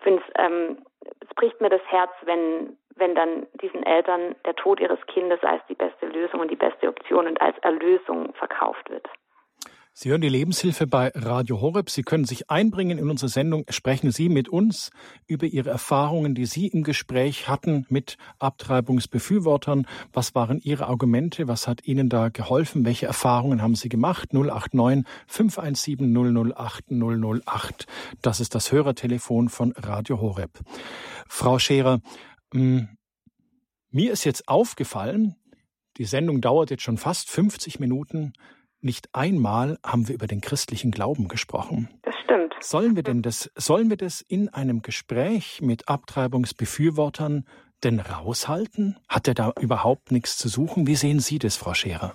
[0.00, 0.78] finde ähm,
[1.20, 5.62] es bricht mir das Herz, wenn, wenn dann diesen Eltern der Tod ihres Kindes als
[5.68, 9.08] die beste Lösung und die beste Option und als Erlösung verkauft wird.
[10.02, 11.90] Sie hören die Lebenshilfe bei Radio Horeb.
[11.90, 13.66] Sie können sich einbringen in unsere Sendung.
[13.68, 14.88] Sprechen Sie mit uns
[15.26, 19.86] über Ihre Erfahrungen, die Sie im Gespräch hatten mit Abtreibungsbefürwortern.
[20.14, 21.48] Was waren Ihre Argumente?
[21.48, 22.86] Was hat Ihnen da geholfen?
[22.86, 24.32] Welche Erfahrungen haben Sie gemacht?
[24.32, 27.86] 089 517 008 008.
[28.22, 30.60] Das ist das Hörertelefon von Radio Horeb.
[31.28, 32.00] Frau Scherer,
[32.54, 32.88] hm,
[33.90, 35.36] mir ist jetzt aufgefallen,
[35.98, 38.32] die Sendung dauert jetzt schon fast 50 Minuten.
[38.82, 41.90] Nicht einmal haben wir über den christlichen Glauben gesprochen.
[42.02, 42.54] Das stimmt.
[42.60, 47.44] Sollen wir denn das, sollen wir das in einem Gespräch mit Abtreibungsbefürwortern
[47.84, 48.98] denn raushalten?
[49.08, 50.86] Hat er da überhaupt nichts zu suchen?
[50.86, 52.14] Wie sehen Sie das, Frau Scherer?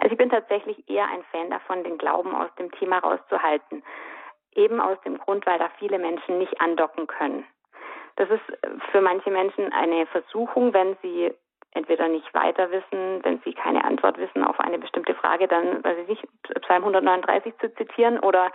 [0.00, 3.82] Also ich bin tatsächlich eher ein Fan davon, den Glauben aus dem Thema rauszuhalten.
[4.54, 7.44] Eben aus dem Grund, weil da viele Menschen nicht andocken können.
[8.16, 8.42] Das ist
[8.90, 11.32] für manche Menschen eine Versuchung, wenn sie
[11.74, 15.98] entweder nicht weiter wissen, wenn sie keine Antwort wissen auf eine bestimmte Frage, dann, weiß
[16.02, 16.22] ich nicht,
[16.62, 18.50] Psalm 139 zu zitieren oder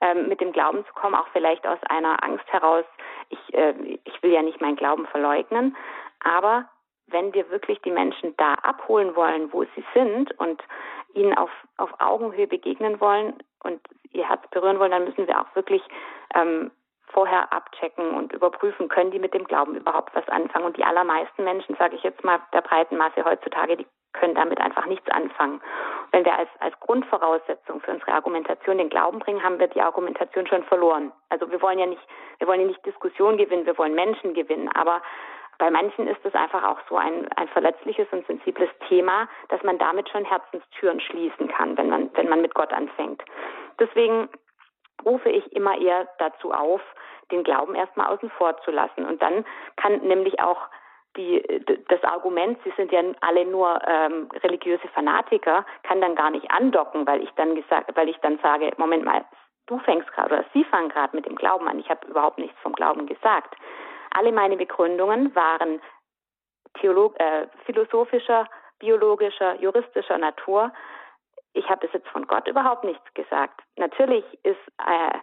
[0.00, 2.84] ähm, mit dem Glauben zu kommen, auch vielleicht aus einer Angst heraus,
[3.28, 5.76] ich, äh, ich will ja nicht meinen Glauben verleugnen,
[6.20, 6.68] aber
[7.06, 10.62] wenn wir wirklich die Menschen da abholen wollen, wo sie sind und
[11.14, 15.54] ihnen auf, auf Augenhöhe begegnen wollen und ihr Herz berühren wollen, dann müssen wir auch
[15.54, 15.82] wirklich
[16.34, 16.70] ähm,
[17.14, 20.66] vorher abchecken und überprüfen, können die mit dem Glauben überhaupt was anfangen.
[20.66, 24.60] Und die allermeisten Menschen, sage ich jetzt mal der breiten Masse heutzutage, die können damit
[24.60, 25.60] einfach nichts anfangen.
[26.12, 30.46] Wenn wir als, als Grundvoraussetzung für unsere Argumentation den Glauben bringen, haben wir die Argumentation
[30.46, 31.12] schon verloren.
[31.30, 32.02] Also wir wollen ja nicht,
[32.38, 34.68] wir wollen ja nicht Diskussion gewinnen, wir wollen Menschen gewinnen.
[34.74, 35.00] Aber
[35.58, 39.78] bei manchen ist es einfach auch so ein, ein verletzliches und sensibles Thema, dass man
[39.78, 43.22] damit schon Herzenstüren schließen kann, wenn man, wenn man mit Gott anfängt.
[43.78, 44.28] Deswegen
[45.04, 46.80] rufe ich immer eher dazu auf,
[47.30, 49.04] den Glauben erstmal außen vor zu lassen.
[49.06, 49.44] Und dann
[49.76, 50.68] kann nämlich auch
[51.16, 51.42] die,
[51.88, 57.06] das Argument, sie sind ja alle nur ähm, religiöse Fanatiker, kann dann gar nicht andocken,
[57.06, 59.24] weil ich dann gesagt, weil ich dann sage, Moment mal,
[59.66, 61.78] du fängst gerade oder Sie fangen gerade mit dem Glauben an.
[61.78, 63.54] Ich habe überhaupt nichts vom Glauben gesagt.
[64.10, 65.80] Alle meine Begründungen waren
[66.80, 70.72] Theolog äh, philosophischer, biologischer, juristischer Natur.
[71.54, 73.62] Ich habe bis jetzt von Gott überhaupt nichts gesagt.
[73.76, 75.18] Natürlich ist äh,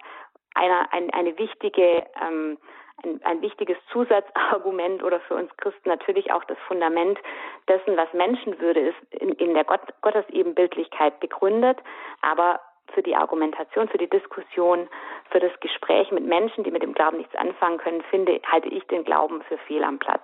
[0.55, 2.57] eine, ein, eine wichtige, ähm,
[3.03, 7.19] ein, ein wichtiges Zusatzargument oder für uns Christen natürlich auch das Fundament
[7.67, 11.79] dessen, was Menschenwürde ist, in, in der Gott, Gottesebenbildlichkeit begründet.
[12.21, 12.59] Aber
[12.93, 14.87] für die Argumentation, für die Diskussion,
[15.29, 18.83] für das Gespräch mit Menschen, die mit dem Glauben nichts anfangen können, finde, halte ich
[18.85, 20.23] den Glauben für fehl am Platz.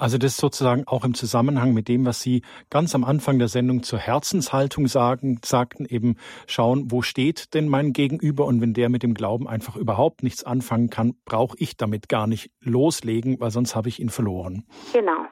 [0.00, 3.82] Also das sozusagen auch im Zusammenhang mit dem, was Sie ganz am Anfang der Sendung
[3.82, 9.02] zur Herzenshaltung sagen, sagten, eben schauen, wo steht denn mein Gegenüber und wenn der mit
[9.02, 13.76] dem Glauben einfach überhaupt nichts anfangen kann, brauche ich damit gar nicht loslegen, weil sonst
[13.76, 14.64] habe ich ihn verloren.
[14.94, 15.26] Genau.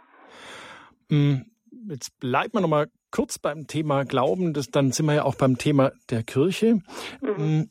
[1.08, 1.46] Hm,
[1.88, 5.34] jetzt bleibt man noch mal kurz beim Thema Glauben, das, dann sind wir ja auch
[5.34, 6.80] beim Thema der Kirche.
[7.20, 7.36] Mhm.
[7.36, 7.70] Hm,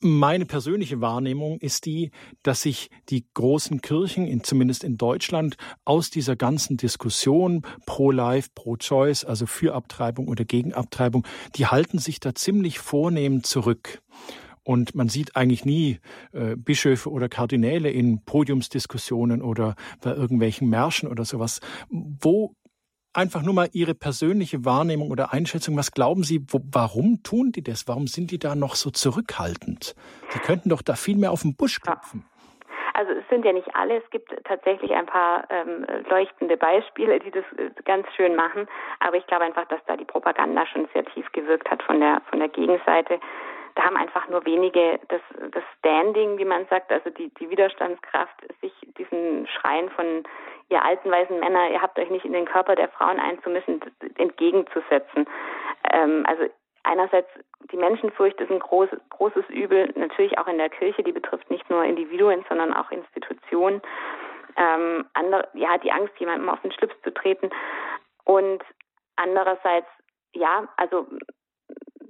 [0.00, 2.12] meine persönliche Wahrnehmung ist die,
[2.44, 9.24] dass sich die großen Kirchen, in, zumindest in Deutschland, aus dieser ganzen Diskussion pro-life, pro-choice,
[9.24, 11.26] also für Abtreibung oder gegen Abtreibung,
[11.56, 14.00] die halten sich da ziemlich vornehm zurück.
[14.62, 15.98] Und man sieht eigentlich nie
[16.32, 21.60] äh, Bischöfe oder Kardinäle in Podiumsdiskussionen oder bei irgendwelchen Märschen oder sowas.
[21.88, 22.54] Wo
[23.12, 25.76] einfach nur mal Ihre persönliche Wahrnehmung oder Einschätzung.
[25.76, 27.88] Was glauben Sie, wo, warum tun die das?
[27.88, 29.94] Warum sind die da noch so zurückhaltend?
[30.30, 32.24] Sie könnten doch da viel mehr auf den Busch klopfen.
[32.94, 37.30] Also es sind ja nicht alle, es gibt tatsächlich ein paar ähm, leuchtende Beispiele, die
[37.30, 38.66] das äh, ganz schön machen.
[38.98, 42.22] Aber ich glaube einfach, dass da die Propaganda schon sehr tief gewirkt hat von der
[42.28, 43.20] von der Gegenseite.
[43.74, 45.20] Da haben einfach nur wenige das,
[45.52, 50.24] das Standing, wie man sagt, also die, die Widerstandskraft, sich diesen Schreien von
[50.68, 53.80] ihr alten weißen Männer, ihr habt euch nicht in den Körper der Frauen einzumischen,
[54.16, 55.26] entgegenzusetzen.
[55.92, 56.44] Ähm, also
[56.82, 57.28] einerseits
[57.72, 61.68] die Menschenfurcht ist ein großes, großes Übel, natürlich auch in der Kirche, die betrifft nicht
[61.70, 63.82] nur Individuen, sondern auch Institutionen.
[64.56, 67.50] Ähm, andere, ja, die Angst, jemandem auf den Schlips zu treten.
[68.24, 68.62] Und
[69.16, 69.86] andererseits,
[70.32, 71.06] ja, also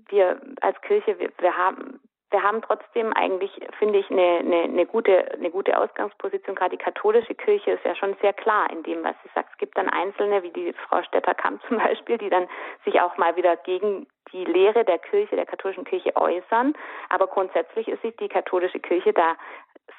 [0.08, 2.00] wir als Kirche, wir, wir haben
[2.30, 6.56] wir haben trotzdem eigentlich, finde ich, eine, eine, eine, gute, eine gute Ausgangsposition.
[6.56, 9.52] Gerade die katholische Kirche ist ja schon sehr klar in dem, was sie sagt.
[9.52, 12.46] Es gibt dann Einzelne, wie die Frau Stetter-Kamp zum Beispiel, die dann
[12.84, 16.74] sich auch mal wieder gegen die Lehre der Kirche, der katholischen Kirche äußern.
[17.08, 19.36] Aber grundsätzlich ist sich die katholische Kirche da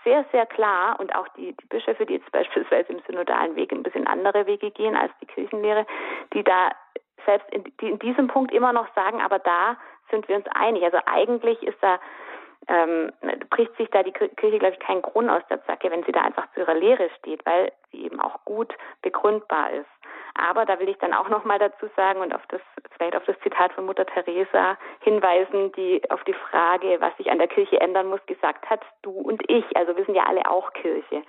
[0.03, 3.81] sehr, sehr klar und auch die, die Bischöfe, die jetzt beispielsweise im synodalen Weg ein
[3.81, 5.87] bisschen andere Wege gehen als die Kirchenlehre,
[6.33, 6.69] die da
[7.25, 9.77] selbst in, die in diesem Punkt immer noch sagen, aber da
[10.11, 10.83] sind wir uns einig.
[10.83, 11.99] Also eigentlich ist da
[12.67, 13.11] ähm,
[13.49, 16.21] bricht sich da die Kirche, glaube ich, keinen Grund aus der Zacke, wenn sie da
[16.21, 19.89] einfach zu ihrer Lehre steht, weil sie eben auch gut begründbar ist.
[20.35, 22.61] Aber da will ich dann auch nochmal dazu sagen und auf das,
[22.95, 27.39] vielleicht auf das Zitat von Mutter Teresa hinweisen, die auf die Frage, was sich an
[27.39, 29.65] der Kirche ändern muss, gesagt hat, du und ich.
[29.75, 31.23] Also wir sind ja alle auch Kirche.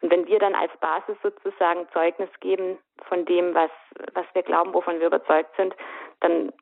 [0.00, 3.70] Und wenn wir dann als Basis sozusagen Zeugnis geben von dem, was,
[4.14, 5.76] was wir glauben, wovon wir überzeugt sind,
[6.20, 6.52] dann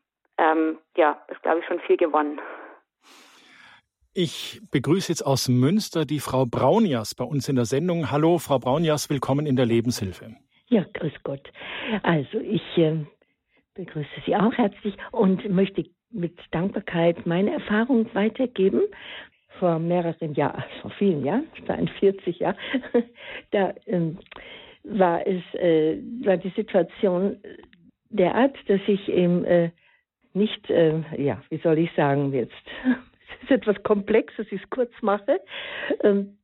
[0.40, 2.40] ähm, ja, ist, glaube ich, schon viel gewonnen.
[4.12, 8.10] Ich begrüße jetzt aus Münster die Frau Braunjas bei uns in der Sendung.
[8.10, 10.34] Hallo, Frau Braunjas, willkommen in der Lebenshilfe.
[10.68, 11.52] Ja, grüß Gott.
[12.02, 12.96] Also ich äh,
[13.74, 18.82] begrüße Sie auch herzlich und möchte mit Dankbarkeit meine Erfahrung weitergeben.
[19.58, 22.56] Vor mehreren Jahren, vor vielen Jahren, 42 Jahren,
[23.52, 24.18] da ähm,
[24.84, 27.36] war es, äh, war die Situation
[28.08, 29.70] derart, dass ich eben äh,
[30.34, 32.52] nicht, äh, ja, wie soll ich sagen jetzt,
[32.84, 35.40] es ist etwas komplex, dass ich es kurz mache.
[36.02, 36.38] Ähm,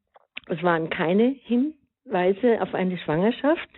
[0.49, 3.69] es waren keine Hinweise auf eine Schwangerschaft.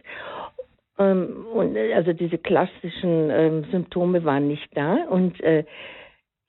[0.99, 5.65] Ähm, und äh, also diese klassischen ähm, Symptome waren nicht da und äh,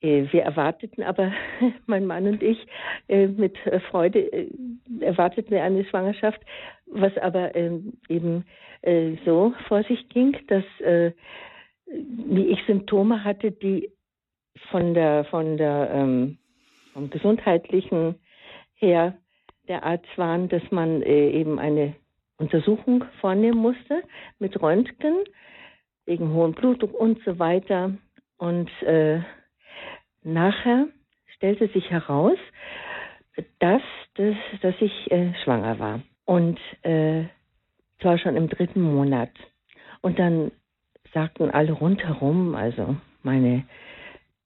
[0.00, 1.32] äh wir erwarteten aber,
[1.86, 2.66] mein Mann und ich,
[3.08, 3.56] äh, mit
[3.90, 4.48] Freude
[5.00, 6.40] erwarteten wir eine Schwangerschaft,
[6.86, 8.44] was aber ähm, eben
[9.26, 10.64] so vor sich ging, dass
[11.92, 13.90] wie ich Symptome hatte, die
[14.70, 16.38] von der, von der, ähm,
[16.92, 18.16] vom gesundheitlichen
[18.74, 19.16] her
[19.68, 21.94] der Art waren, dass man äh, eben eine
[22.38, 24.02] Untersuchung vornehmen musste
[24.38, 25.16] mit Röntgen
[26.06, 27.92] wegen hohem Blutdruck und so weiter.
[28.38, 29.20] Und äh,
[30.22, 30.88] nachher
[31.36, 32.38] stellte sich heraus,
[33.58, 33.82] dass,
[34.14, 36.00] dass, dass ich äh, schwanger war.
[36.24, 37.24] Und äh,
[38.00, 39.30] zwar schon im dritten Monat.
[40.00, 40.50] Und dann
[41.12, 43.64] sagten alle rundherum, also meine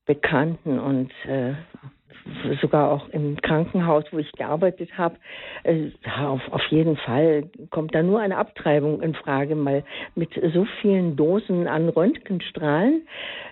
[0.06, 1.54] Bekannten und äh,
[2.60, 5.16] sogar auch im Krankenhaus, wo ich gearbeitet habe,
[5.62, 9.84] äh, auf, auf jeden Fall kommt da nur eine Abtreibung in Frage, weil
[10.14, 13.06] mit so vielen Dosen an Röntgenstrahlen,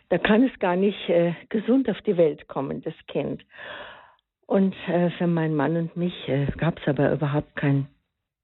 [0.08, 3.44] da kann es gar nicht äh, gesund auf die Welt kommen, das Kind.
[4.46, 7.86] Und äh, für meinen Mann und mich äh, gab es aber überhaupt keine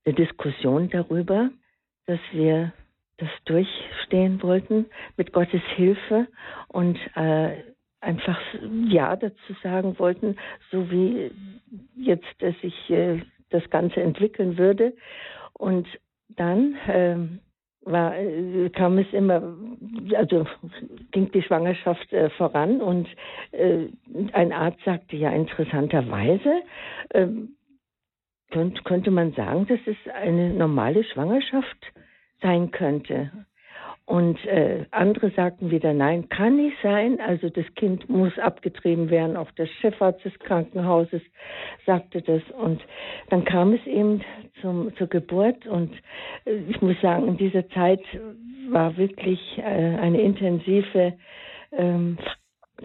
[0.07, 1.51] Diskussion darüber,
[2.07, 2.73] dass wir
[3.19, 6.29] das durchstehen wollten mit Gottes Hilfe
[6.69, 7.63] und äh,
[8.01, 8.41] einfach
[8.89, 10.37] Ja dazu sagen wollten,
[10.71, 11.31] so wie
[11.97, 14.95] jetzt äh, sich äh, das Ganze entwickeln würde.
[15.55, 15.87] Und
[16.29, 17.41] dann ähm,
[17.83, 19.57] war, äh, kam es immer,
[20.15, 20.47] also
[21.11, 23.09] ging die Schwangerschaft äh, voran und
[23.51, 23.87] äh,
[24.33, 26.63] ein Arzt sagte ja interessanterweise,
[28.51, 31.93] könnt, könnte man sagen, das ist eine normale Schwangerschaft
[32.41, 33.31] sein könnte.
[34.09, 37.21] Und äh, andere sagten wieder, nein, kann nicht sein.
[37.21, 39.37] Also das Kind muss abgetrieben werden.
[39.37, 41.21] Auch der Chefarzt des Krankenhauses
[41.85, 42.41] sagte das.
[42.59, 42.81] Und
[43.29, 44.23] dann kam es eben
[44.63, 45.67] zum, zur Geburt.
[45.67, 45.93] Und
[46.47, 48.01] äh, ich muss sagen, in dieser Zeit
[48.71, 51.13] war wirklich äh, eine intensive
[51.73, 52.17] ähm,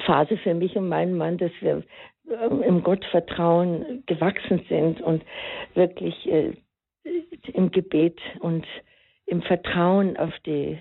[0.06, 1.84] Phase für mich und meinen Mann, dass wir
[2.30, 5.24] äh, im Gottvertrauen gewachsen sind und
[5.74, 6.52] wirklich äh,
[7.54, 8.66] im Gebet und
[9.34, 10.80] im Vertrauen auf die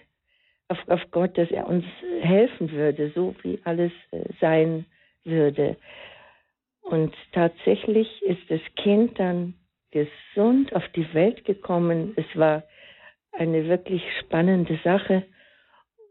[0.69, 1.85] auf, auf Gott, dass er uns
[2.21, 4.87] helfen würde, so wie alles äh, sein
[5.25, 5.77] würde.
[6.83, 9.55] Und tatsächlich ist das Kind dann
[9.91, 12.13] gesund auf die Welt gekommen.
[12.17, 12.63] Es war
[13.33, 15.25] eine wirklich spannende Sache.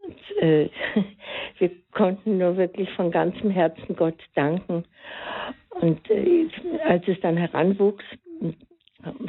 [0.02, 0.68] Und, äh,
[1.58, 4.84] wir konnten nur wirklich von ganzem Herzen Gott danken.
[5.70, 6.48] Und äh,
[6.84, 8.04] als es dann heranwuchs,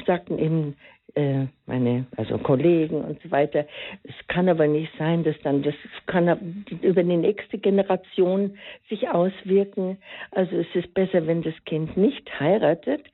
[0.05, 0.75] sagten eben
[1.15, 3.65] äh, meine, also Kollegen und so weiter.
[4.03, 5.75] Es kann aber nicht sein, dass dann das
[6.07, 8.57] kann über die nächste Generation
[8.89, 9.97] sich auswirken.
[10.31, 13.05] Also es ist besser, wenn das Kind nicht heiratet,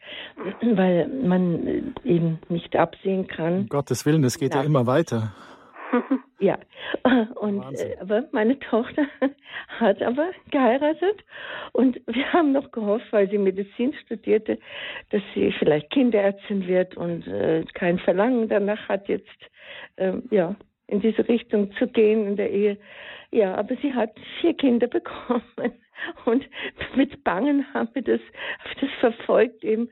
[0.62, 3.62] weil man eben nicht absehen kann.
[3.62, 5.34] Um Gottes Willen, das geht ja, ja immer weiter.
[6.40, 6.58] Ja,
[7.36, 9.06] und äh, aber meine Tochter
[9.68, 11.24] hat aber geheiratet
[11.74, 14.58] und wir haben noch gehofft, weil sie Medizin studierte,
[15.10, 19.28] dass sie vielleicht Kinderärztin wird und äh, kein Verlangen danach hat jetzt
[19.98, 20.56] äh, ja
[20.88, 22.78] in diese Richtung zu gehen in der Ehe.
[23.32, 25.44] Ja, aber sie hat vier Kinder bekommen
[26.26, 26.48] und
[26.96, 28.22] mit Bangen haben wir das,
[28.80, 29.90] das verfolgt eben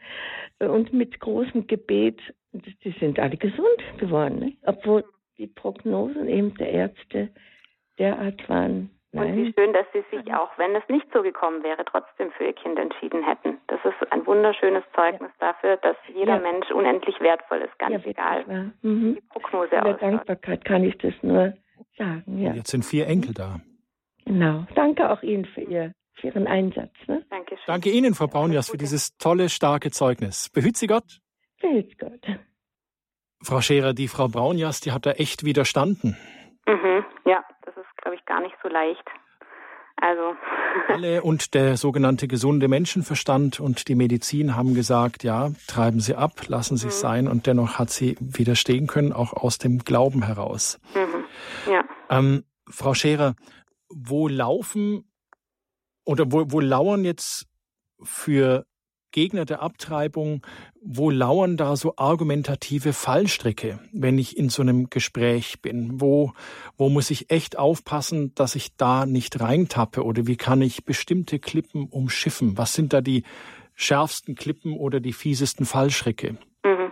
[0.60, 2.20] und mit großem Gebet.
[2.54, 4.54] Die sind alle gesund geworden, ne?
[4.64, 5.04] obwohl
[5.38, 7.30] die Prognosen eben der Ärzte
[8.00, 8.92] derart waren.
[9.12, 9.32] Nein.
[9.32, 12.46] Und wie schön, dass Sie sich auch, wenn es nicht so gekommen wäre, trotzdem für
[12.46, 13.58] Ihr Kind entschieden hätten.
[13.68, 15.54] Das ist ein wunderschönes Zeugnis ja.
[15.54, 16.40] dafür, dass jeder ja.
[16.40, 19.16] Mensch unendlich wertvoll ist, ganz ja, egal, mhm.
[19.16, 20.02] die Prognose In der ausschaut.
[20.02, 21.54] Dankbarkeit kann ich das nur
[21.98, 22.38] sagen.
[22.38, 22.54] Ja.
[22.54, 23.60] Jetzt sind vier Enkel da.
[24.26, 24.66] Genau.
[24.76, 26.92] Danke auch Ihnen für, Ihr, für Ihren Einsatz.
[27.08, 27.24] Ne?
[27.66, 30.50] Danke Ihnen, Frau Braunjas, für dieses tolle, starke Zeugnis.
[30.50, 31.20] Behüt Sie Gott.
[31.62, 32.26] Behüt Gott.
[33.42, 36.18] Frau Scherer, die Frau Braunjas, die hat da echt widerstanden.
[36.66, 39.04] Mhm, ja, das ist, glaube ich, gar nicht so leicht.
[40.00, 40.36] Also.
[40.90, 46.48] Alle und der sogenannte gesunde Menschenverstand und die Medizin haben gesagt, ja, treiben Sie ab,
[46.48, 47.08] lassen Sie es mhm.
[47.08, 47.28] sein.
[47.28, 50.80] Und dennoch hat sie widerstehen können, auch aus dem Glauben heraus.
[50.94, 51.72] Mhm.
[51.72, 51.84] Ja.
[52.10, 53.36] Ähm, Frau Scherer,
[53.90, 55.10] wo laufen
[56.06, 57.48] oder wo, wo lauern jetzt
[58.04, 58.66] für
[59.12, 60.46] Gegner der Abtreibung,
[60.82, 66.02] wo lauern da so argumentative Fallstricke, wenn ich in so einem Gespräch bin?
[66.02, 66.34] Wo,
[66.78, 70.04] wo muss ich echt aufpassen, dass ich da nicht reintappe?
[70.04, 72.58] Oder wie kann ich bestimmte Klippen umschiffen?
[72.58, 73.24] Was sind da die
[73.76, 76.38] schärfsten Klippen oder die fiesesten Fallstricke?
[76.64, 76.92] Mhm.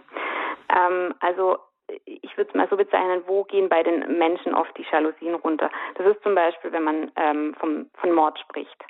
[0.70, 1.58] Ähm, also
[2.06, 5.70] ich würde es mal so bezeichnen, wo gehen bei den Menschen oft die Jalousien runter?
[5.96, 8.84] Das ist zum Beispiel, wenn man ähm, vom, von Mord spricht.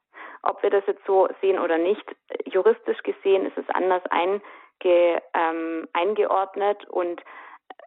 [0.45, 2.03] Ob wir das jetzt so sehen oder nicht,
[2.45, 7.21] juristisch gesehen ist es anders einge, ähm, eingeordnet und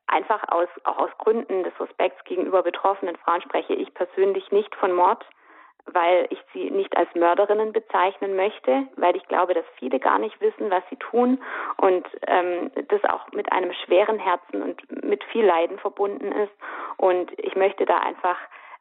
[0.07, 4.93] einfach aus, auch aus Gründen des Respekts gegenüber betroffenen Frauen spreche ich persönlich nicht von
[4.93, 5.25] Mord,
[5.93, 10.41] weil ich sie nicht als Mörderinnen bezeichnen möchte, weil ich glaube, dass viele gar nicht
[10.41, 11.43] wissen, was sie tun
[11.79, 16.53] und ähm, das auch mit einem schweren Herzen und mit viel Leiden verbunden ist.
[16.97, 18.39] Und ich möchte da einfach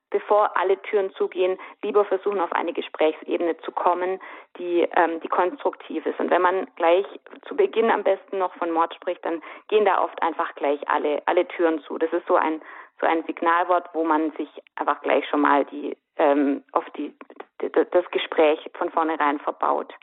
[0.10, 4.20] bevor alle Türen zugehen, lieber versuchen, auf eine Gesprächsebene zu kommen,
[4.58, 6.20] die, ähm, die konstruktiv ist.
[6.20, 7.06] Und wenn man gleich
[7.48, 11.22] zu Beginn am besten noch von Mord spricht, dann gehen da oft einfach gleich alle,
[11.26, 11.98] alle Türen zu.
[11.98, 12.62] Das ist so ein,
[13.02, 17.14] so ein Signalwort, wo man sich einfach gleich schon mal die, ähm, auf die,
[17.60, 19.94] das Gespräch von vornherein verbaut.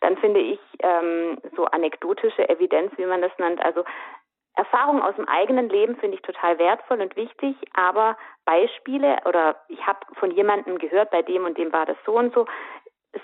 [0.00, 3.84] Dann finde ich ähm, so anekdotische Evidenz, wie man das nennt, also
[4.56, 9.84] Erfahrung aus dem eigenen Leben finde ich total wertvoll und wichtig, aber Beispiele oder ich
[9.86, 12.46] habe von jemandem gehört, bei dem und dem war das so und so,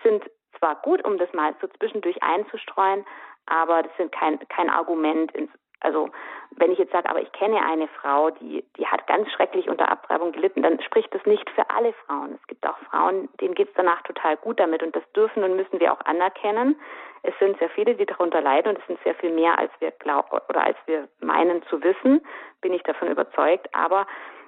[0.03, 0.25] sind
[0.59, 3.05] zwar gut, um das mal so zwischendurch einzustreuen,
[3.47, 5.33] aber das sind kein, kein Argument
[5.81, 6.11] also
[6.57, 9.91] wenn ich jetzt sage, aber ich kenne eine Frau, die, die hat ganz schrecklich unter
[9.91, 12.39] Abtreibung gelitten, dann spricht das nicht für alle Frauen.
[12.41, 15.57] Es gibt auch Frauen, denen geht es danach total gut damit und das dürfen und
[15.57, 16.79] müssen wir auch anerkennen.
[17.23, 19.91] Es sind sehr viele, die darunter leiden und es sind sehr viel mehr, als wir
[19.93, 22.21] glauben oder als wir meinen zu wissen,
[22.61, 23.69] bin ich davon überzeugt.
[23.75, 24.07] Aber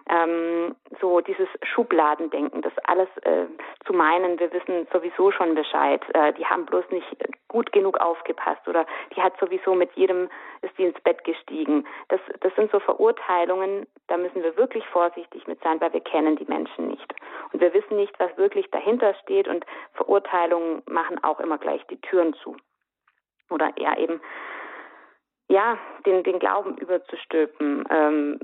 [0.08, 3.46] ähm, so dieses Schubladendenken, das alles äh,
[3.86, 7.06] zu meinen, wir wissen sowieso schon Bescheid, äh, die haben bloß nicht
[7.48, 10.28] gut genug aufgepasst oder die hat sowieso mit jedem
[10.62, 11.86] ist die ins Bett gestiegen.
[12.08, 16.36] Das, das sind so Verurteilungen, da müssen wir wirklich vorsichtig mit sein, weil wir kennen
[16.36, 17.12] die Menschen nicht.
[17.52, 22.00] Und wir wissen nicht, was wirklich dahinter steht und Verurteilungen machen auch immer gleich die
[22.00, 22.56] Türen zu.
[23.50, 24.20] Oder eher eben
[25.48, 25.76] ja,
[26.06, 28.38] den, den Glauben überzustülpen, ähm,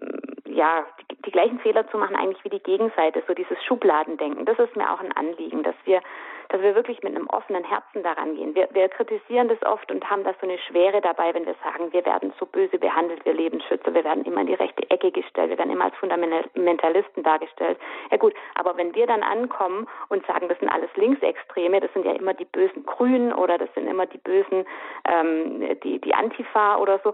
[0.54, 4.44] ja, die, die gleichen Fehler zu machen eigentlich wie die Gegenseite, so dieses Schubladendenken.
[4.44, 6.00] Das ist mir auch ein Anliegen, dass wir
[6.48, 8.54] dass wir wirklich mit einem offenen Herzen daran gehen.
[8.54, 11.92] Wir, wir kritisieren das oft und haben da so eine Schwere dabei, wenn wir sagen,
[11.92, 15.50] wir werden so böse behandelt, wir Lebensschützer, wir werden immer in die rechte Ecke gestellt,
[15.50, 17.78] wir werden immer als Fundamentalisten dargestellt.
[18.10, 22.06] Ja gut, aber wenn wir dann ankommen und sagen, das sind alles Linksextreme, das sind
[22.06, 24.64] ja immer die bösen Grünen oder das sind immer die bösen,
[25.04, 27.12] ähm, die, die Antifa oder so,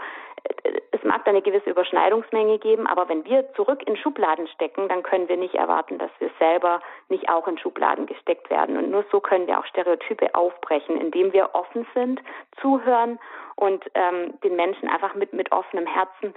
[0.92, 5.03] es mag da eine gewisse Überschneidungsmenge geben, aber wenn wir zurück in Schubladen stecken, dann
[5.03, 8.76] können wir nicht erwarten, dass wir selber nicht auch in Schubladen gesteckt werden.
[8.76, 12.20] Und nur so können wir auch Stereotype aufbrechen, indem wir offen sind,
[12.61, 13.18] zuhören
[13.57, 16.34] und ähm, den Menschen einfach mit, mit offenem Herzen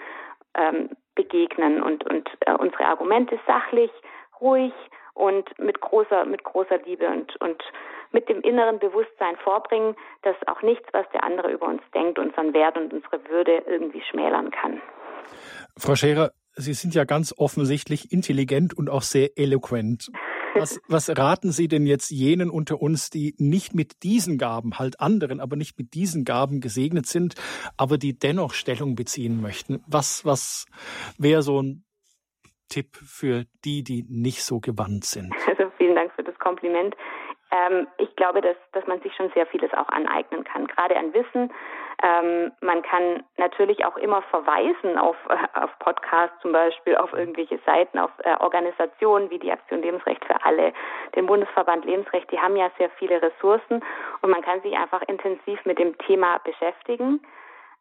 [0.55, 3.91] ähm, begegnen und, und äh, unsere Argumente sachlich,
[4.41, 4.73] ruhig
[5.17, 7.61] und mit großer, mit großer Liebe und, und
[8.11, 12.53] mit dem inneren Bewusstsein vorbringen, dass auch nichts, was der andere über uns denkt, unseren
[12.53, 14.81] Wert und unsere Würde irgendwie schmälern kann.
[15.77, 20.09] Frau Scherer, Sie sind ja ganz offensichtlich intelligent und auch sehr eloquent.
[20.55, 24.99] Was, was raten Sie denn jetzt jenen unter uns, die nicht mit diesen Gaben, halt
[24.99, 27.35] anderen, aber nicht mit diesen Gaben gesegnet sind,
[27.75, 29.83] aber die dennoch Stellung beziehen möchten?
[29.85, 30.65] Was, was
[31.19, 31.83] wäre so ein
[32.69, 35.33] Tipp für die, die nicht so gewandt sind?
[35.47, 36.95] Also vielen Dank für das Kompliment.
[37.51, 41.13] Ähm, ich glaube, dass, dass man sich schon sehr vieles auch aneignen kann, gerade an
[41.13, 41.51] Wissen.
[42.03, 47.59] Ähm, man kann natürlich auch immer verweisen auf, äh, auf Podcasts zum Beispiel, auf irgendwelche
[47.65, 50.73] Seiten, auf äh, Organisationen wie die Aktion Lebensrecht für alle,
[51.15, 53.83] den Bundesverband Lebensrecht, die haben ja sehr viele Ressourcen
[54.21, 57.21] und man kann sich einfach intensiv mit dem Thema beschäftigen.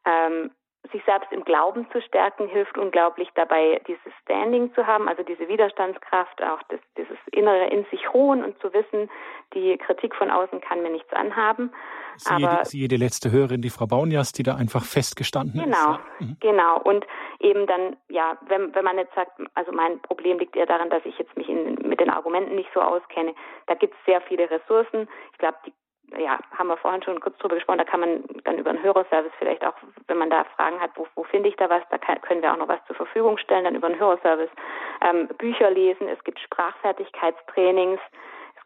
[0.07, 0.51] Ähm,
[0.93, 5.49] sich selbst im Glauben zu stärken, hilft unglaublich dabei, dieses Standing zu haben, also diese
[5.49, 9.11] Widerstandskraft, auch das, dieses innere in sich ruhen und zu wissen,
[9.55, 11.73] die Kritik von außen kann mir nichts anhaben.
[12.17, 15.77] Siehe, Aber, die, siehe die letzte Hörerin, die Frau Baunjas, die da einfach festgestanden genau,
[15.77, 15.85] ist.
[15.85, 16.37] Genau, mhm.
[16.41, 16.81] genau.
[16.83, 17.07] Und
[17.41, 21.05] eben dann, ja, wenn, wenn man jetzt sagt, also mein Problem liegt eher daran, dass
[21.05, 23.35] ich jetzt mich in, mit den Argumenten nicht so auskenne,
[23.67, 25.09] da gibt es sehr viele Ressourcen.
[25.33, 25.73] Ich glaube, die
[26.19, 29.33] ja, haben wir vorhin schon kurz drüber gesprochen, da kann man dann über einen Hörerservice
[29.39, 29.75] vielleicht auch,
[30.07, 32.53] wenn man da Fragen hat, wo, wo finde ich da was, da kann, können wir
[32.53, 34.51] auch noch was zur Verfügung stellen, dann über einen Hörerservice.
[35.03, 38.01] Ähm, Bücher lesen, es gibt Sprachfertigkeitstrainings,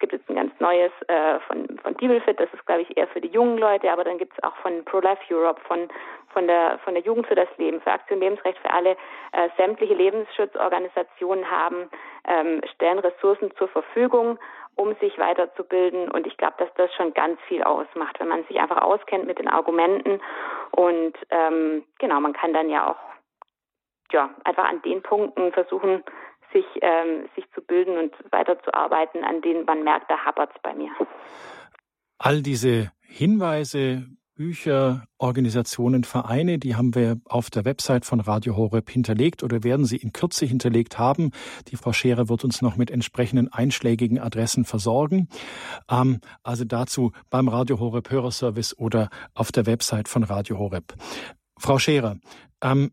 [0.01, 3.21] gibt jetzt ein ganz neues äh, von, von Diebelfit, das ist, glaube ich, eher für
[3.21, 5.89] die jungen Leute, aber dann gibt es auch von Pro-Life Europe, von,
[6.33, 8.97] von, der, von der Jugend für das Leben, für Aktion Lebensrecht für alle,
[9.33, 11.89] äh, sämtliche Lebensschutzorganisationen haben,
[12.27, 14.39] ähm, stellen Ressourcen zur Verfügung
[14.77, 16.11] um sich weiterzubilden.
[16.11, 19.39] Und ich glaube, dass das schon ganz viel ausmacht, wenn man sich einfach auskennt mit
[19.39, 20.21] den Argumenten.
[20.71, 23.11] Und ähm, genau, man kann dann ja auch
[24.13, 26.03] ja einfach an den Punkten versuchen,
[26.53, 30.75] sich, ähm, sich zu bilden und weiterzuarbeiten, an denen man merkt, da hapert es bei
[30.75, 30.91] mir.
[32.19, 34.07] All diese Hinweise,
[34.41, 39.85] Bücher, Organisationen, Vereine, die haben wir auf der Website von Radio Horeb hinterlegt oder werden
[39.85, 41.33] sie in Kürze hinterlegt haben.
[41.69, 45.29] Die Frau Scherer wird uns noch mit entsprechenden einschlägigen Adressen versorgen.
[45.91, 50.95] Ähm, also dazu beim Radio Horeb Hörerservice oder auf der Website von Radio Horeb.
[51.59, 52.17] Frau Scherer,
[52.63, 52.93] ähm,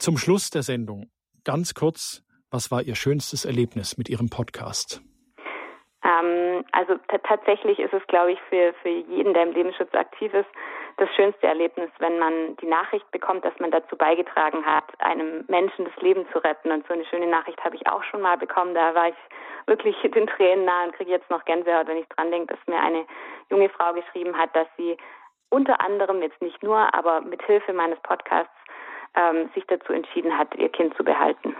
[0.00, 1.10] zum Schluss der Sendung
[1.44, 5.02] ganz kurz, was war Ihr schönstes Erlebnis mit Ihrem Podcast?
[6.04, 10.48] Ähm, also tatsächlich ist es, glaube ich, für, für jeden, der im Lebensschutz aktiv ist,
[10.96, 15.84] das schönste Erlebnis, wenn man die Nachricht bekommt, dass man dazu beigetragen hat, einem Menschen
[15.84, 16.72] das Leben zu retten.
[16.72, 18.74] Und so eine schöne Nachricht habe ich auch schon mal bekommen.
[18.74, 19.14] Da war ich
[19.66, 22.80] wirklich den Tränen nah und kriege jetzt noch Gänsehaut, wenn ich dran denke, dass mir
[22.80, 23.06] eine
[23.50, 24.96] junge Frau geschrieben hat, dass sie
[25.50, 28.52] unter anderem, jetzt nicht nur, aber mit Hilfe meines Podcasts
[29.14, 31.54] ähm, sich dazu entschieden hat, ihr Kind zu behalten.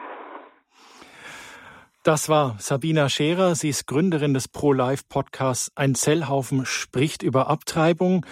[2.05, 3.55] Das war Sabina Scherer.
[3.57, 8.25] Sie ist Gründerin des Pro-Life-Podcasts Ein Zellhaufen spricht über Abtreibung.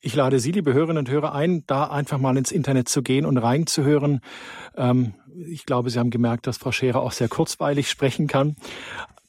[0.00, 3.24] Ich lade Sie, liebe Hörerinnen und Hörer, ein, da einfach mal ins Internet zu gehen
[3.24, 4.20] und reinzuhören.
[4.76, 5.14] Ähm,
[5.46, 8.56] ich glaube, Sie haben gemerkt, dass Frau Scherer auch sehr kurzweilig sprechen kann.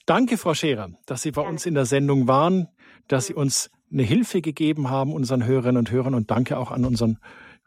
[0.08, 2.70] Danke, Frau Scherer, dass Sie bei uns in der Sendung waren,
[3.08, 6.16] dass Sie uns eine Hilfe gegeben haben, unseren Hörerinnen und Hörern.
[6.16, 7.20] Und danke auch an unseren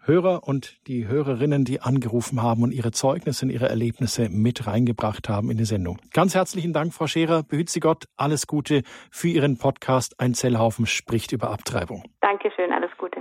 [0.06, 5.28] Hörer und die Hörerinnen, die angerufen haben und ihre Zeugnisse und ihre Erlebnisse mit reingebracht
[5.28, 5.98] haben in die Sendung.
[6.12, 7.42] Ganz herzlichen Dank, Frau Scherer.
[7.42, 8.04] Behüt Sie Gott.
[8.16, 12.04] Alles Gute für Ihren Podcast Ein Zellhaufen spricht über Abtreibung.
[12.20, 12.72] Dankeschön.
[12.72, 13.20] Alles Gute.